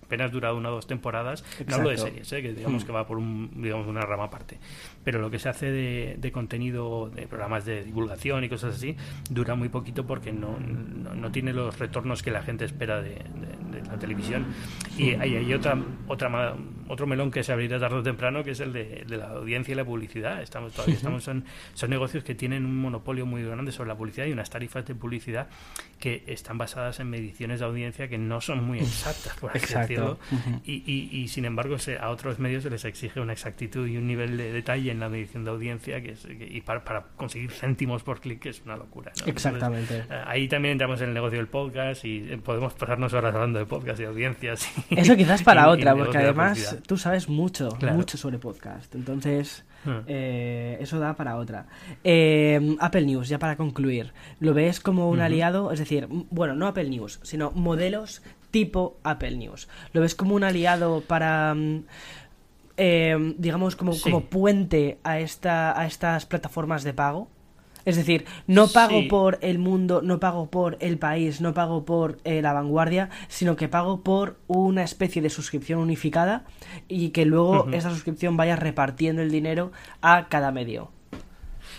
[0.08, 2.42] apenas durado una o dos temporadas, no hablo de series, ¿eh?
[2.42, 4.58] que digamos que va por un, digamos, una rama aparte,
[5.04, 8.96] pero lo que se hace de, contenido, de programas de divulgación y cosas así,
[9.30, 13.18] dura muy poquito porque no, no, tiene los retornos que la gente espera de,
[13.86, 14.46] la televisión.
[14.98, 15.78] Y hay, hay otra,
[16.08, 16.56] otra,
[16.88, 19.76] otro melón que se abrirá tarde o temprano, que es el de, la audiencia y
[19.76, 20.42] la publicidad.
[20.42, 24.26] Estamos todavía estamos son, son negocios que tienen un monopolio muy grande sobre la publicidad
[24.26, 25.48] y unas tarifas de publicidad
[26.00, 29.97] que están basadas en mediciones de audiencia que no son muy exactas, por así
[30.66, 34.38] y, y, sin embargo, a otros medios se les exige una exactitud y un nivel
[34.38, 38.20] de detalle en la medición de audiencia que, es, y para, para, conseguir céntimos por
[38.20, 39.12] clic es una locura.
[39.26, 39.98] Exactamente.
[40.10, 43.60] Eh, ahí también entramos en el negocio del podcast y eh, podemos pasarnos horas hablando
[43.60, 44.70] de podcast y audiencias.
[44.90, 48.94] Eso quizás para otra, porque además tú sabes mucho, mucho sobre podcast.
[48.96, 49.92] Entonces, hmm.
[50.08, 51.68] eh, eso da para otra.
[52.80, 54.14] Apple News, ya para concluir.
[54.40, 55.72] ¿Lo ves como un aliado?
[55.72, 58.22] Es decir, bueno, no Apple News, sino modelos
[58.52, 59.68] tipo Apple News.
[59.94, 61.56] ¿Lo ves como un aliado para...
[62.80, 67.28] Em, digamos, como, como puente a, esta, a estas plataformas de pago?
[67.88, 72.20] Es decir, no pago por el mundo, no pago por el país, no pago por
[72.26, 76.44] eh, la vanguardia, sino que pago por una especie de suscripción unificada
[76.90, 79.72] y que luego esa suscripción vaya repartiendo el dinero
[80.02, 80.92] a cada medio.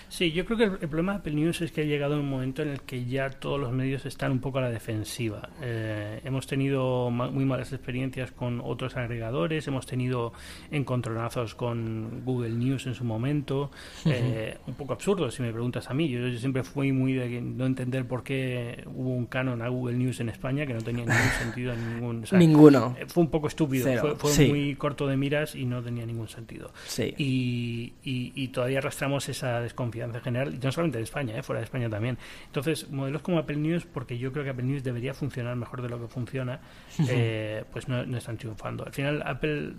[0.08, 2.62] Sí, yo creo que el, problema de Apple News es que ha llegado un momento
[2.62, 5.50] en el que ya todos los medios están un poco a la defensiva.
[5.60, 10.32] Eh, hemos tenido muy malas experiencias con otros agregadores, hemos tenido
[10.70, 13.70] encontronazos con Google News en su momento,
[14.06, 16.08] eh, un poco absurdo si me preguntas a mí.
[16.08, 20.20] Yo, siempre fui muy de no entender por qué hubo un canon a Google News
[20.20, 21.74] en España que no tenía ningún sentido.
[21.76, 22.96] Ningún, Ninguno.
[22.98, 26.72] Eh, fue un poco estúpido, fue, muy corto de miras y no tenía ningún sentido.
[26.86, 27.14] Sí.
[27.18, 31.42] Y, y todavía arrastramos esa desconfianza en general, y no solamente en España, ¿eh?
[31.42, 32.18] fuera de España también.
[32.46, 35.88] Entonces, modelos como Apple News, porque yo creo que Apple News debería funcionar mejor de
[35.88, 36.60] lo que funciona,
[37.08, 38.84] eh, pues no, están triunfando.
[38.84, 39.74] Al final, Apple...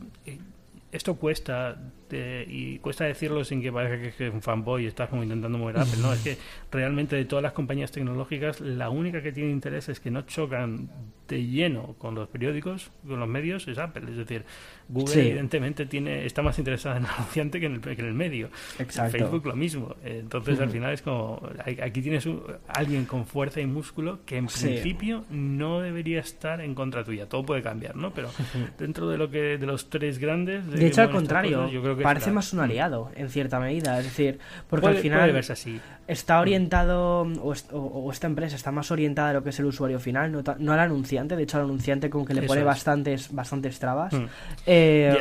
[0.92, 1.78] Eh, esto cuesta
[2.12, 5.78] y cuesta decirlo sin que parezca que es un fanboy y estás como intentando mover
[5.78, 6.38] Apple, no, es que
[6.72, 10.90] realmente de todas las compañías tecnológicas la única que tiene interés es que no chocan
[11.28, 14.44] de lleno con los periódicos, con los medios, es Apple, es decir,
[14.88, 18.14] Google evidentemente tiene está más interesada en el anunciante que en el, que en el
[18.14, 18.50] medio.
[18.80, 19.18] Exacto.
[19.18, 19.96] Facebook lo mismo.
[20.04, 21.42] Entonces al final es como
[21.84, 22.28] aquí tienes
[22.68, 27.30] alguien con fuerza y músculo que en principio no debería estar en contra tuya.
[27.30, 28.12] Todo puede cambiar, ¿no?
[28.12, 28.32] Pero
[28.80, 30.66] dentro de lo que de los tres grandes.
[30.72, 34.00] De, hecho al contrario, yo creo que parece más un aliado en cierta medida.
[34.00, 35.80] Es decir, porque al final así.
[36.08, 40.32] está orientado o, esta empresa está más orientada a lo que es el usuario final,
[40.32, 41.36] no, no al anunciante.
[41.36, 44.14] De hecho al anunciante como que le pone bastantes bastantes trabas.
[44.14, 44.26] Mm.
[44.66, 45.18] Eh,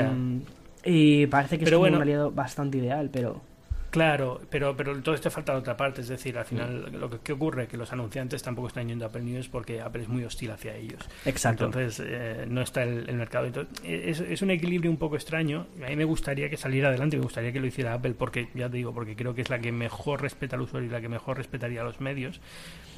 [0.85, 3.47] y parece que es un aliado bastante ideal, pero...
[3.91, 7.32] Claro, pero, pero todo esto falta de otra parte, es decir, al final lo que,
[7.32, 10.24] ocurre es que los anunciantes tampoco están yendo a Apple News porque Apple es muy
[10.24, 11.01] hostil hacia ellos.
[11.24, 11.64] Exacto.
[11.64, 13.47] Entonces eh, no está el, el mercado.
[13.47, 15.66] Entonces, es, es, un equilibrio un poco extraño.
[15.84, 18.68] A mí me gustaría que saliera adelante, me gustaría que lo hiciera Apple porque, ya
[18.68, 21.09] te digo, porque creo que es la que mejor respeta al usuario y la que
[21.09, 22.41] mejor respetaría a los medios,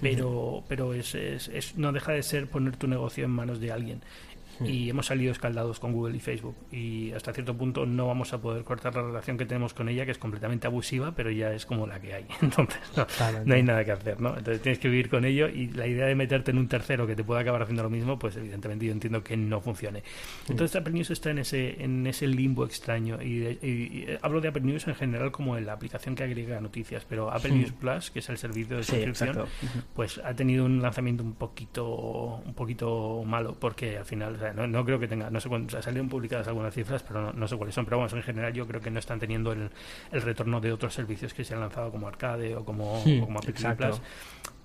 [0.01, 4.03] pero, pero es, es, no deja de ser poner tu negocio en manos de alguien
[4.65, 6.57] y hemos salido escaldados con Google y Facebook.
[6.71, 10.05] Y hasta cierto punto no vamos a poder cortar la relación que tenemos con ella
[10.05, 12.27] que es completamente abusiva pero ya es como la que hay.
[12.43, 14.31] Entonces no, hay nada que hacer ¿no?
[14.31, 17.17] entonces tienes que vivir con ello y la idea de meterte en un tercero que
[17.17, 20.03] te pueda acabar haciendo lo mismo pues evidentemente yo entiendo que no funcione.
[20.49, 24.63] Entonces Apple News está en ese en ese limbo extraño y, eh, hablo de Apple
[24.63, 28.21] News en general como en la aplicación que agrega noticias pero Apple News Plus que
[28.21, 29.47] es el servicio de suscripción
[29.95, 34.99] pues ha tenido un lanzamiento un poquito un poquito malo porque al final no, creo
[34.99, 37.99] que tenga, no sé cuándo, salieron publicadas algunas cifras, pero no, sé cuáles son, pero
[37.99, 39.71] vamos, en general yo creo que no están teniendo el,
[40.13, 43.53] el retorno de otros servicios que se han lanzado como Arcade o como, como Apple
[43.53, 44.01] Plus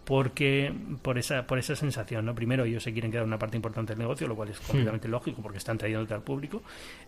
[0.05, 3.93] porque por esa por esa sensación no primero ellos se quieren quedar una parte importante
[3.93, 6.61] del negocio lo cual es completamente lógico porque están trayéndote al público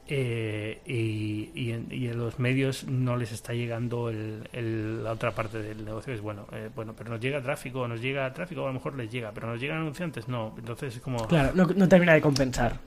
[0.08, 5.12] eh, y, y, en, y, en, los medios no les está llegando el, el, la
[5.12, 8.64] otra parte del negocio es bueno eh, bueno pero nos llega tráfico nos llega tráfico
[8.64, 11.66] a lo mejor les llega pero nos llegan anunciantes no entonces es como claro no,
[11.66, 12.80] no termina de compensar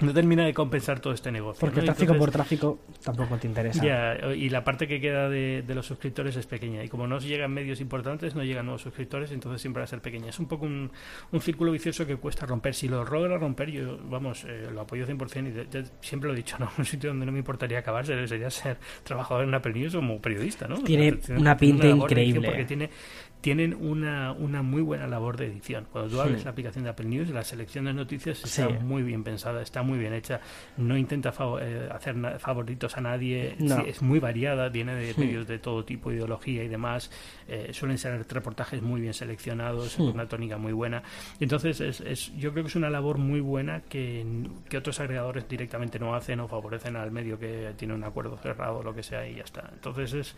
[0.00, 1.60] no termina de compensar todo este negocio.
[1.60, 1.86] Porque ¿no?
[1.86, 3.84] tráfico Entonces, por tráfico tampoco te interesa.
[3.84, 6.84] Ya, y la parte que queda de, de, los suscriptores es pequeña.
[6.84, 10.00] Y como no llegan medios importantes, no llegan nuevos suscriptores, entonces siempre va a ser
[10.00, 10.28] pequeña.
[10.28, 10.90] Es un poco un,
[11.32, 12.74] un círculo vicioso que cuesta romper.
[12.74, 16.34] Si lo logra romper, yo, vamos, eh, lo apoyo 100% y de, de, siempre lo
[16.34, 16.70] he dicho, ¿no?
[16.78, 20.68] Un sitio donde no me importaría acabar sería ser trabajador en Apple News como periodista,
[20.68, 20.82] ¿no?
[20.82, 22.48] Tiene, tiene una pinta una increíble.
[22.48, 22.90] Porque tiene,
[23.40, 25.86] tienen una, una muy buena labor de edición.
[25.92, 26.44] Cuando tú abres sí.
[26.44, 28.74] la aplicación de Apple News, la selección de noticias está sí.
[28.82, 30.40] muy bien pensada, está muy bien hecha
[30.76, 33.76] no intenta favor, eh, hacer favoritos a nadie, no.
[33.76, 37.10] sí, es muy variada, viene de medios de todo tipo, ideología y demás,
[37.46, 40.02] eh, suelen ser reportajes muy bien seleccionados, sí.
[40.02, 41.02] una tónica muy buena.
[41.40, 44.24] Entonces, es, es, yo creo que es una labor muy buena que,
[44.68, 48.78] que, otros agregadores directamente no hacen o favorecen al medio que tiene un acuerdo cerrado
[48.78, 49.68] o lo que sea y ya está.
[49.72, 50.36] Entonces, es,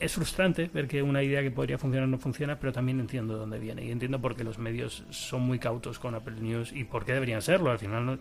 [0.00, 3.40] es frustrante ver que una idea que podría funcionar no funciona, pero también entiendo de
[3.40, 6.84] dónde viene y entiendo por qué los medios son muy cautos con Apple News y
[6.84, 7.70] por qué deberían serlo.
[7.70, 8.18] Al final, no,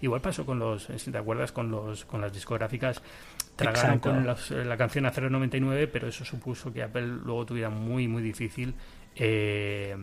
[0.00, 3.02] igual pasó con los, si te acuerdas, con los con las discográficas
[3.56, 4.10] tragaron Exacto.
[4.10, 8.22] con los, la canción a 0.99, pero eso supuso que Apple luego tuviera muy muy
[8.22, 8.74] difícil
[9.14, 9.96] eh,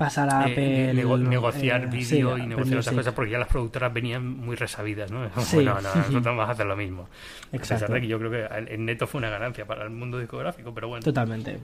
[0.00, 3.38] pasar a Apple, eh, nego negociar eh, vídeo sí, y negociar esas cosas porque ya
[3.38, 5.56] las productoras venían muy resabidas no sí.
[5.56, 7.06] bueno no, nosotros vamos a hacer lo mismo
[7.52, 7.74] Exacto.
[7.74, 10.18] a pesar de que yo creo que en neto fue una ganancia para el mundo
[10.18, 11.58] discográfico pero bueno totalmente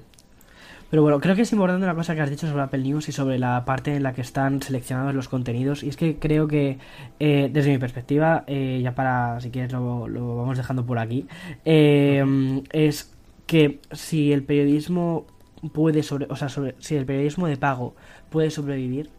[0.90, 3.12] pero bueno, creo que es importante una cosa que has dicho sobre Apple News y
[3.12, 5.82] sobre la parte en la que están seleccionados los contenidos.
[5.82, 6.78] Y es que creo que,
[7.18, 11.26] eh, desde mi perspectiva, eh, ya para, si quieres, lo, lo, vamos dejando por aquí,
[11.64, 13.12] eh, es
[13.46, 15.26] que si el periodismo
[15.72, 17.94] puede sobre, o sea, sobre, si el periodismo de pago
[18.30, 19.10] puede sobrevivir,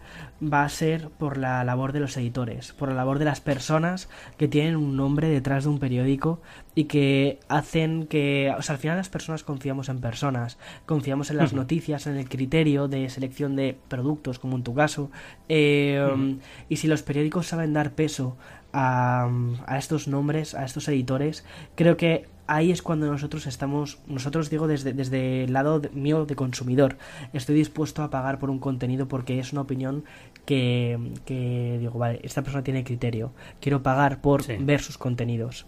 [0.41, 4.09] va a ser por la labor de los editores, por la labor de las personas
[4.37, 6.41] que tienen un nombre detrás de un periódico
[6.75, 11.37] y que hacen que, o sea, al final las personas confiamos en personas, confiamos en
[11.37, 11.59] las uh -huh.
[11.59, 15.09] noticias, en el criterio de selección de productos, como en tu caso,
[15.49, 16.39] eh, uh -huh.
[16.69, 18.37] y si los periódicos saben dar peso
[18.79, 19.27] a,
[19.65, 24.67] a estos nombres, a estos editores, creo que ahí es cuando nosotros estamos, nosotros digo
[24.67, 26.97] desde, desde el lado de, mío de consumidor,
[27.33, 30.03] estoy dispuesto a pagar por un contenido porque es una opinión
[30.45, 34.57] que, que digo, vale, esta persona tiene criterio, quiero pagar por sí.
[34.59, 35.65] ver sus contenidos.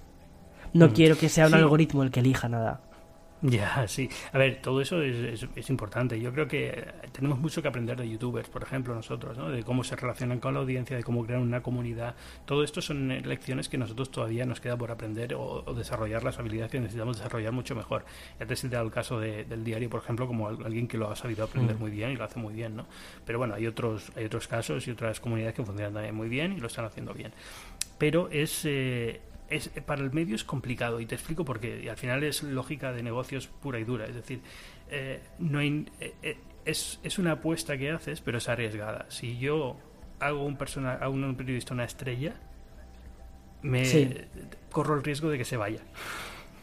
[0.73, 0.91] No mm.
[0.91, 1.57] quiero que sea un sí.
[1.57, 2.81] algoritmo el que elija nada.
[3.49, 4.09] Ya, sí.
[4.33, 6.19] A ver, todo eso es, es, es, importante.
[6.19, 9.49] Yo creo que tenemos mucho que aprender de youtubers, por ejemplo, nosotros, ¿no?
[9.49, 12.15] De cómo se relacionan con la audiencia, de cómo crear una comunidad.
[12.45, 16.37] Todo esto son lecciones que nosotros todavía nos queda por aprender o, o desarrollar las
[16.37, 18.03] habilidades que necesitamos desarrollar mucho mejor.
[18.39, 21.09] Ya te he citado el caso de, del diario, por ejemplo, como alguien que lo
[21.09, 21.79] ha sabido aprender mm.
[21.79, 22.87] muy bien y lo hace muy bien, ¿no?
[23.25, 26.53] Pero bueno, hay otros, hay otros casos y otras comunidades que funcionan también muy bien
[26.53, 27.31] y lo están haciendo bien.
[27.97, 28.65] Pero es...
[28.65, 31.81] Eh, es, para el medio es complicado y te explico por qué.
[31.83, 34.05] Y al final es lógica de negocios pura y dura.
[34.05, 34.41] Es decir,
[34.89, 39.05] eh, no hay, eh, es, es, una apuesta que haces, pero es arriesgada.
[39.09, 39.77] Si yo
[40.19, 42.35] hago un persona, a un periodista una estrella,
[43.61, 44.09] me sí.
[44.71, 45.81] corro el riesgo de que se vaya.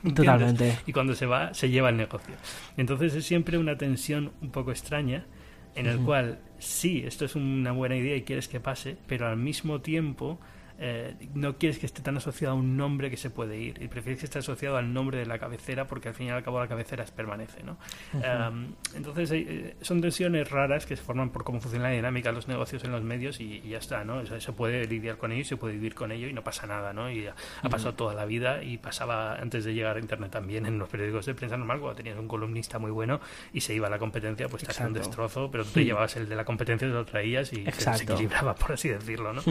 [0.14, 0.78] Totalmente.
[0.86, 2.34] Y cuando se va, se lleva el negocio.
[2.76, 5.26] Entonces es siempre una tensión un poco extraña
[5.74, 6.04] en el uh -huh.
[6.04, 10.38] cual sí, esto es una buena idea y quieres que pase, pero al mismo tiempo
[10.78, 13.88] eh, no quieres que esté tan asociado a un nombre que se puede ir y
[13.88, 16.60] prefieres que esté asociado al nombre de la cabecera porque al fin y al cabo
[16.60, 17.78] la cabecera permanece ¿no?
[18.12, 18.50] Uh -huh.
[18.50, 22.34] um, entonces eh, son tensiones raras que se forman por cómo funciona la dinámica de
[22.34, 24.18] los negocios en los medios y, y ya está ¿no?
[24.18, 26.66] O sea, se puede lidiar con ello se puede vivir con ello y no pasa
[26.66, 27.10] nada ¿no?
[27.10, 27.70] y ha, uh -huh.
[27.70, 31.26] pasado toda la vida y pasaba antes de llegar a internet también en los periódicos
[31.26, 33.20] de prensa normal cuando tenías un columnista muy bueno
[33.52, 36.16] y se iba a la competencia pues te hacía un destrozo pero tú te llevabas
[36.16, 39.42] el de la competencia te lo traías y se, se, equilibraba por así decirlo ¿no?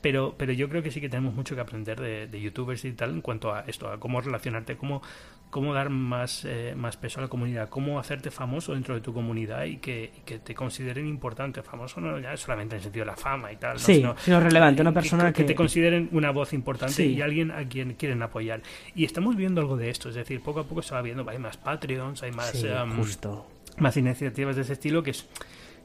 [0.00, 2.92] pero, pero yo creo que sí que tenemos mucho que aprender de, de, youtubers y
[2.92, 5.02] tal en cuanto a esto, a cómo relacionarte, cómo,
[5.50, 9.12] cómo dar más, eh, más peso a la comunidad, cómo hacerte famoso dentro de tu
[9.12, 11.62] comunidad y que, y que te consideren importante.
[11.62, 14.40] Famoso no ya solamente en el sentido de la fama y tal, sí, sino, sino,
[14.40, 17.14] relevante, una persona que, que, que, te consideren una voz importante sí.
[17.14, 18.62] y alguien a quien quieren apoyar.
[18.94, 21.38] Y estamos viendo algo de esto, es decir, poco a poco se va viendo, hay
[21.38, 23.46] más Patreons, hay más, sí, um, justo.
[23.78, 25.26] más iniciativas de ese estilo que es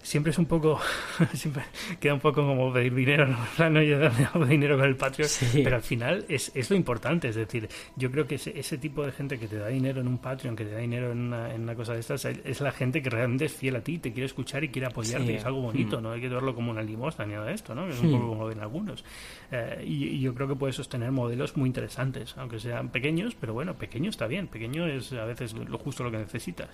[0.02, 0.80] siempre es un poco
[1.34, 1.64] siempre
[2.00, 4.00] queda un poco como pedir dinero no, no yo
[4.46, 5.62] dinero con el Patreon sí.
[5.64, 9.06] pero al final es, es lo importante es decir yo creo que ese, ese, tipo
[9.06, 11.54] de gente que te da dinero en un Patreon que te da dinero en una,
[11.54, 14.12] en una cosa de estas es la gente que realmente es fiel a ti te
[14.12, 15.34] quiere escuchar y quiere apoyarte sí.
[15.34, 16.04] es algo bonito mm.
[16.04, 18.30] no hay que verlo como una limosna ni nada de esto no es un poco
[18.30, 19.04] como ven algunos.
[19.52, 23.54] Eh, y, y, yo creo que puedes sostener modelos muy interesantes aunque sean pequeños pero
[23.54, 26.70] bueno pequeño está bien pequeño es a veces lo justo lo que necesitas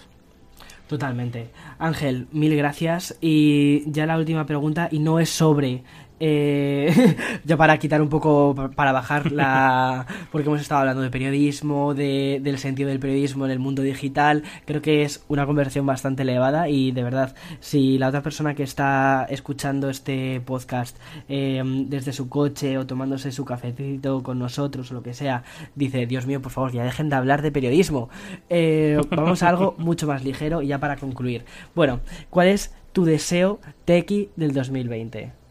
[0.87, 1.49] Totalmente.
[1.79, 3.17] Ángel, mil gracias.
[3.21, 5.83] Y ya la última pregunta, y no es sobre
[6.19, 10.05] eh, ya para quitar un poco, para bajar la...
[10.31, 14.43] porque hemos estado hablando de periodismo, de, del sentido del periodismo en el mundo digital,
[14.65, 18.63] creo que es una conversión bastante elevada y de verdad, si la otra persona que
[18.63, 20.97] está escuchando este podcast
[21.27, 25.43] em, desde su coche o tomándose su cafecito con nosotros o lo que sea,
[25.75, 28.09] dice, Dios mío, por favor, ya dejen de hablar de periodismo.
[28.49, 31.45] Eh, vamos a algo mucho más ligero y ya para concluir.
[31.73, 31.99] Bueno,
[32.29, 35.44] ¿cuál es tu deseo tequi del 2020?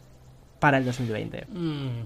[0.65, 1.45] Para el 2020?
[1.51, 2.05] Mm,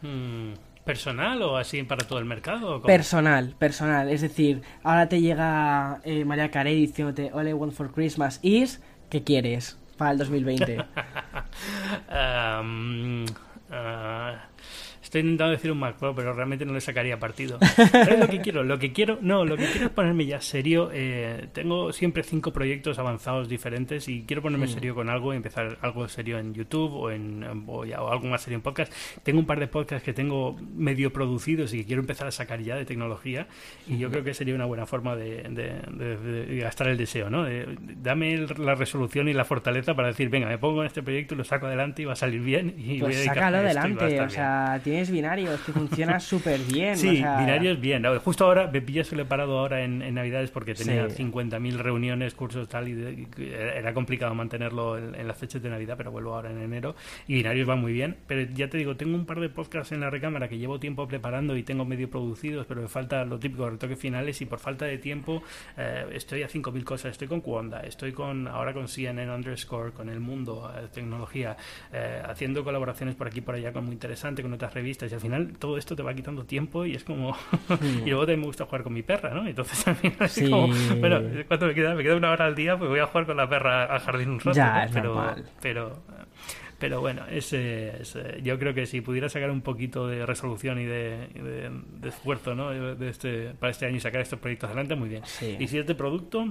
[0.00, 2.80] mm, ¿Personal o así para todo el mercado?
[2.80, 4.08] Personal, personal.
[4.08, 8.80] Es decir, ahora te llega eh, María Carey diciéndote All I Want for Christmas is,
[9.10, 10.78] ¿qué quieres para el 2020?
[12.08, 14.38] um, uh,
[15.10, 17.58] Estoy intentando decir un macro, pero realmente no le sacaría partido.
[17.90, 18.62] ¿Sabes lo que quiero?
[18.62, 20.88] Lo que quiero, no, lo que quiero es ponerme ya serio.
[20.92, 24.68] Eh, tengo siempre cinco proyectos avanzados diferentes y quiero ponerme mm.
[24.68, 28.58] serio con algo y empezar algo serio en YouTube o en o, algo más serio
[28.58, 28.92] en podcast.
[29.24, 32.60] Tengo un par de podcasts que tengo medio producidos y que quiero empezar a sacar
[32.60, 33.48] ya de tecnología
[33.88, 37.46] y yo creo que sería una buena forma de, gastar el deseo, ¿no?
[37.96, 41.38] dame la resolución y la fortaleza para decir, venga, me pongo en este proyecto y
[41.38, 44.30] lo saco adelante y va a salir bien y pues voy a sácalo adelante, o
[44.30, 46.96] sea, tienes binarios, que funciona súper bien.
[46.96, 48.04] Sí, binarios bien.
[48.18, 52.88] Justo ahora, me pillas he parado ahora en, Navidades porque tenía 50.000 reuniones, cursos, tal,
[52.88, 56.94] y, era complicado mantenerlo en, las fechas de Navidad, pero vuelvo ahora en enero.
[57.26, 58.16] Y binarios va muy bien.
[58.26, 61.06] Pero ya te digo, tengo un par de podcasts en la recámara que llevo tiempo
[61.08, 64.84] preparando y tengo medio producidos, pero me falta lo típico, retoques finales, y por falta
[64.84, 65.42] de tiempo
[65.76, 67.12] eh, estoy a 5.000 cosas.
[67.12, 71.56] Estoy con Cuonda, estoy con ahora con CNN underscore, con El Mundo, eh, Tecnología,
[71.92, 75.14] eh, haciendo colaboraciones por aquí y por allá con muy interesante, con otras revistas y
[75.14, 77.36] al final todo esto te va quitando tiempo y es como
[78.04, 79.46] y luego también me gusta jugar con mi perra ¿no?
[79.46, 80.68] entonces al final es como
[80.98, 81.94] bueno ¿cuánto me queda?
[81.94, 84.30] me queda una hora al día pues voy a jugar con la perra al jardín
[84.30, 86.02] un rato ya, pero pero
[86.80, 87.50] pero bueno, es,
[88.42, 91.70] yo creo que si pudiera sacar un poquito de resolución y de,
[92.02, 92.70] esfuerzo ¿no?
[92.70, 95.22] de este, para este año y sacar estos proyectos adelante, muy bien.
[95.58, 96.46] Y si es de producto,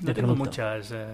[0.00, 0.90] no tengo muchas...
[0.90, 1.06] Eh,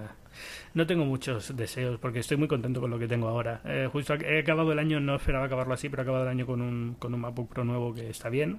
[0.74, 3.60] no tengo muchos deseos porque estoy muy contento con lo que tengo ahora.
[3.64, 6.46] Eh, justo he acabado el año, no esperaba acabarlo así, pero he acabado el año
[6.46, 8.58] con un, con un MacBook Pro nuevo que está bien.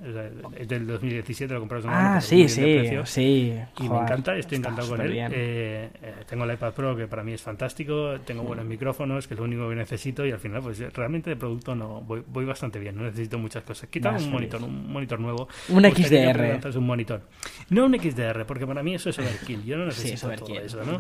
[0.58, 3.54] Es, del 2017, lo compré Ah, sí, sí, sí.
[3.80, 5.12] Y me encanta, estoy encantado con él.
[5.14, 9.34] Eh, eh, tengo el iPad Pro que para mí es fantástico, tengo buenos micrófonos, que
[9.34, 12.46] es lo único que necesito y al final, pues realmente de producto no voy, voy
[12.46, 13.90] bastante bien, no necesito muchas cosas.
[13.90, 15.48] Quita un monitor, un monitor nuevo.
[15.70, 16.68] Un XDR.
[16.68, 17.22] Es un monitor.
[17.70, 19.64] No un XDR, porque para mí eso es overkill.
[19.64, 20.98] Yo no necesito todo eso, ¿no?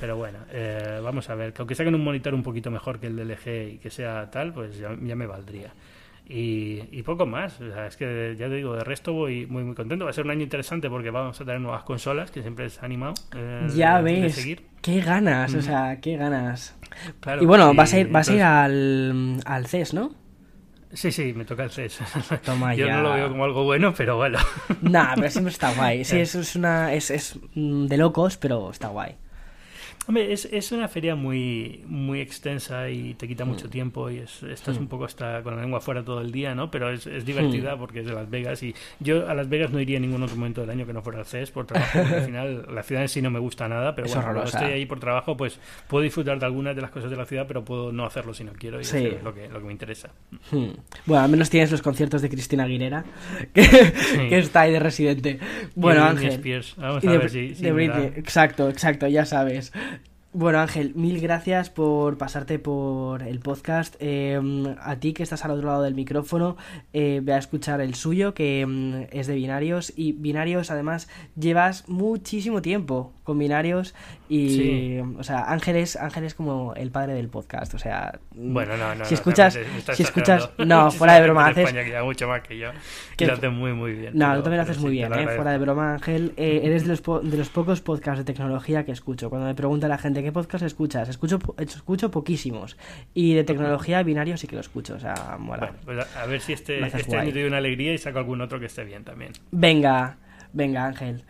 [0.00, 3.08] Pero bueno, eh, vamos a ver, que aunque saquen un monitor un poquito mejor que
[3.08, 5.72] el del LG y que sea tal, pues ya, me valdría.
[6.32, 7.60] Y, poco más.
[7.60, 10.04] es que ya te digo, de resto voy muy muy contento.
[10.04, 12.80] Va a ser un año interesante porque vamos a tener nuevas consolas, que siempre es
[12.84, 13.14] animado.
[13.36, 14.46] Eh, ya ves.
[14.80, 15.62] Qué ganas, o mm.
[15.62, 16.76] sea, qué ganas.
[17.40, 20.14] y bueno, vas a ir, vas a ir al, al CES, ¿no?
[20.92, 21.98] Sí, sí, me toca el CES.
[22.76, 24.38] Yo no lo veo como algo bueno, pero bueno.
[24.82, 26.04] Nah, pero siempre está guay.
[26.04, 26.94] Sí, eso es una.
[26.94, 29.16] Es, es de locos, pero está guay.
[30.06, 33.70] Hombre, es, es una feria muy, muy extensa y te quita mucho mm.
[33.70, 34.80] tiempo y es, estás mm.
[34.80, 36.70] un poco hasta con la lengua fuera todo el día, ¿no?
[36.70, 37.78] Pero es, es divertida mm.
[37.78, 40.36] porque es de Las Vegas y yo a Las Vegas no iría en ningún otro
[40.36, 43.08] momento del año que no fuera al CES por trabajo, al final la ciudad en
[43.08, 46.38] sí no me gusta nada, pero bueno, cuando estoy ahí por trabajo, pues puedo disfrutar
[46.40, 48.78] de algunas de las cosas de la ciudad, pero puedo no hacerlo si no quiero
[48.78, 50.10] y es lo que, lo que me interesa.
[50.50, 50.70] Hmm.
[51.06, 53.04] Bueno, al menos tienes los conciertos de Cristina Aguilera,
[53.54, 53.62] que,
[54.28, 55.38] que está ahí de residente.
[55.74, 56.40] Bueno, Ángel.
[56.78, 57.54] Vamos a ver si,
[58.16, 59.72] exacto, exacto, ya sabes.
[60.32, 63.96] Bueno, Ángel, mil gracias por pasarte por el podcast.
[63.98, 66.56] Em, a ti que estás al otro lado del micrófono,
[66.92, 69.92] eh, voy a escuchar el suyo, que em, es de binarios.
[69.96, 73.92] Y binarios, además, llevas muchísimo tiempo con binarios.
[74.28, 77.74] Y, o sea, Ángel es, Ángel es como el padre del podcast.
[77.74, 79.04] O sea, bueno, no, no.
[79.06, 79.58] Si escuchas,
[79.94, 81.66] si escuchas, no, fuera de broma, haces.
[81.66, 82.70] España, que mucho más que yo.
[83.16, 84.12] Que lo haces muy, muy bien.
[84.14, 85.26] No, tú también lo haces muy bien, ¿eh?
[85.26, 86.34] Fuera de broma, Ángel.
[86.36, 89.28] Eh, eres de los, de los pocos podcasts de tecnología que escucho.
[89.28, 91.08] Cuando me pregunta la gente, ¿qué podcast escuchas?
[91.08, 92.76] Escucho, escucho poquísimos.
[93.14, 94.94] Y de tecnología binario sí que lo escucho.
[94.94, 95.72] O sea, mola.
[95.84, 98.40] Bueno, pues a ver si este, este año te doy una alegría y saco algún
[98.40, 99.32] otro que esté bien también.
[99.50, 100.18] Venga,
[100.52, 101.24] venga, Ángel.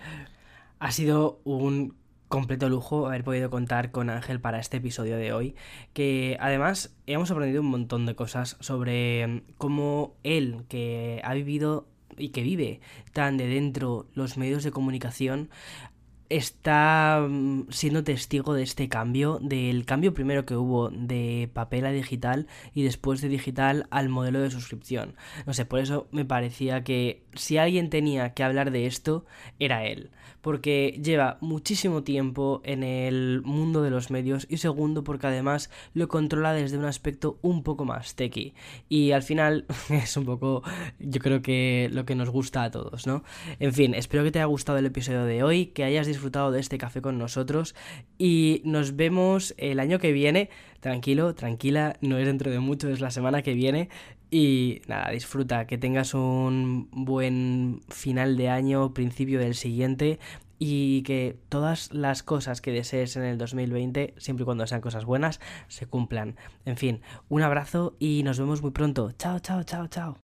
[0.78, 1.95] Ha sido un
[2.30, 5.57] completo lujo haber podido contar con Ángel para este episodio de hoy,
[5.93, 12.28] que además hemos aprendido un montón de cosas sobre cómo él, que ha vivido y
[12.28, 12.80] que vive
[13.12, 15.51] tan de dentro los medios de comunicación,
[16.31, 21.91] está mm, siendo testigo de este cambio, del cambio primero que hubo de papel a
[21.91, 25.14] digital y después de digital al modelo de suscripción.
[25.47, 29.26] No sé, por eso me parecía que si alguien tenía que hablar de esto,
[29.59, 30.11] era él.
[30.41, 36.09] Porque lleva muchísimo tiempo en el mundo de los medios y segundo porque además lo
[36.09, 38.55] controla desde un aspecto un poco más techy.
[38.88, 40.62] Y al final es un poco,
[40.99, 43.22] yo creo que lo que nos gusta a todos, ¿no?
[43.59, 46.61] En fin, espero que te haya gustado el episodio de hoy, que hayas disfrutado de
[46.61, 47.74] este café con nosotros
[48.18, 50.51] y nos vemos el año que viene.
[50.80, 53.91] Tranquilo, tranquila, no es dentro de mucho, es la semana que viene.
[54.31, 60.21] Y nada, disfruta, que tengas un buen final de año, principio del siguiente
[60.61, 65.04] y que todas las cosas que desees en el 2020, siempre y cuando sean cosas
[65.07, 66.37] buenas, se cumplan.
[66.64, 69.11] En fin, un abrazo y nos vemos muy pronto.
[69.13, 70.29] Chao, chao, chao, chao.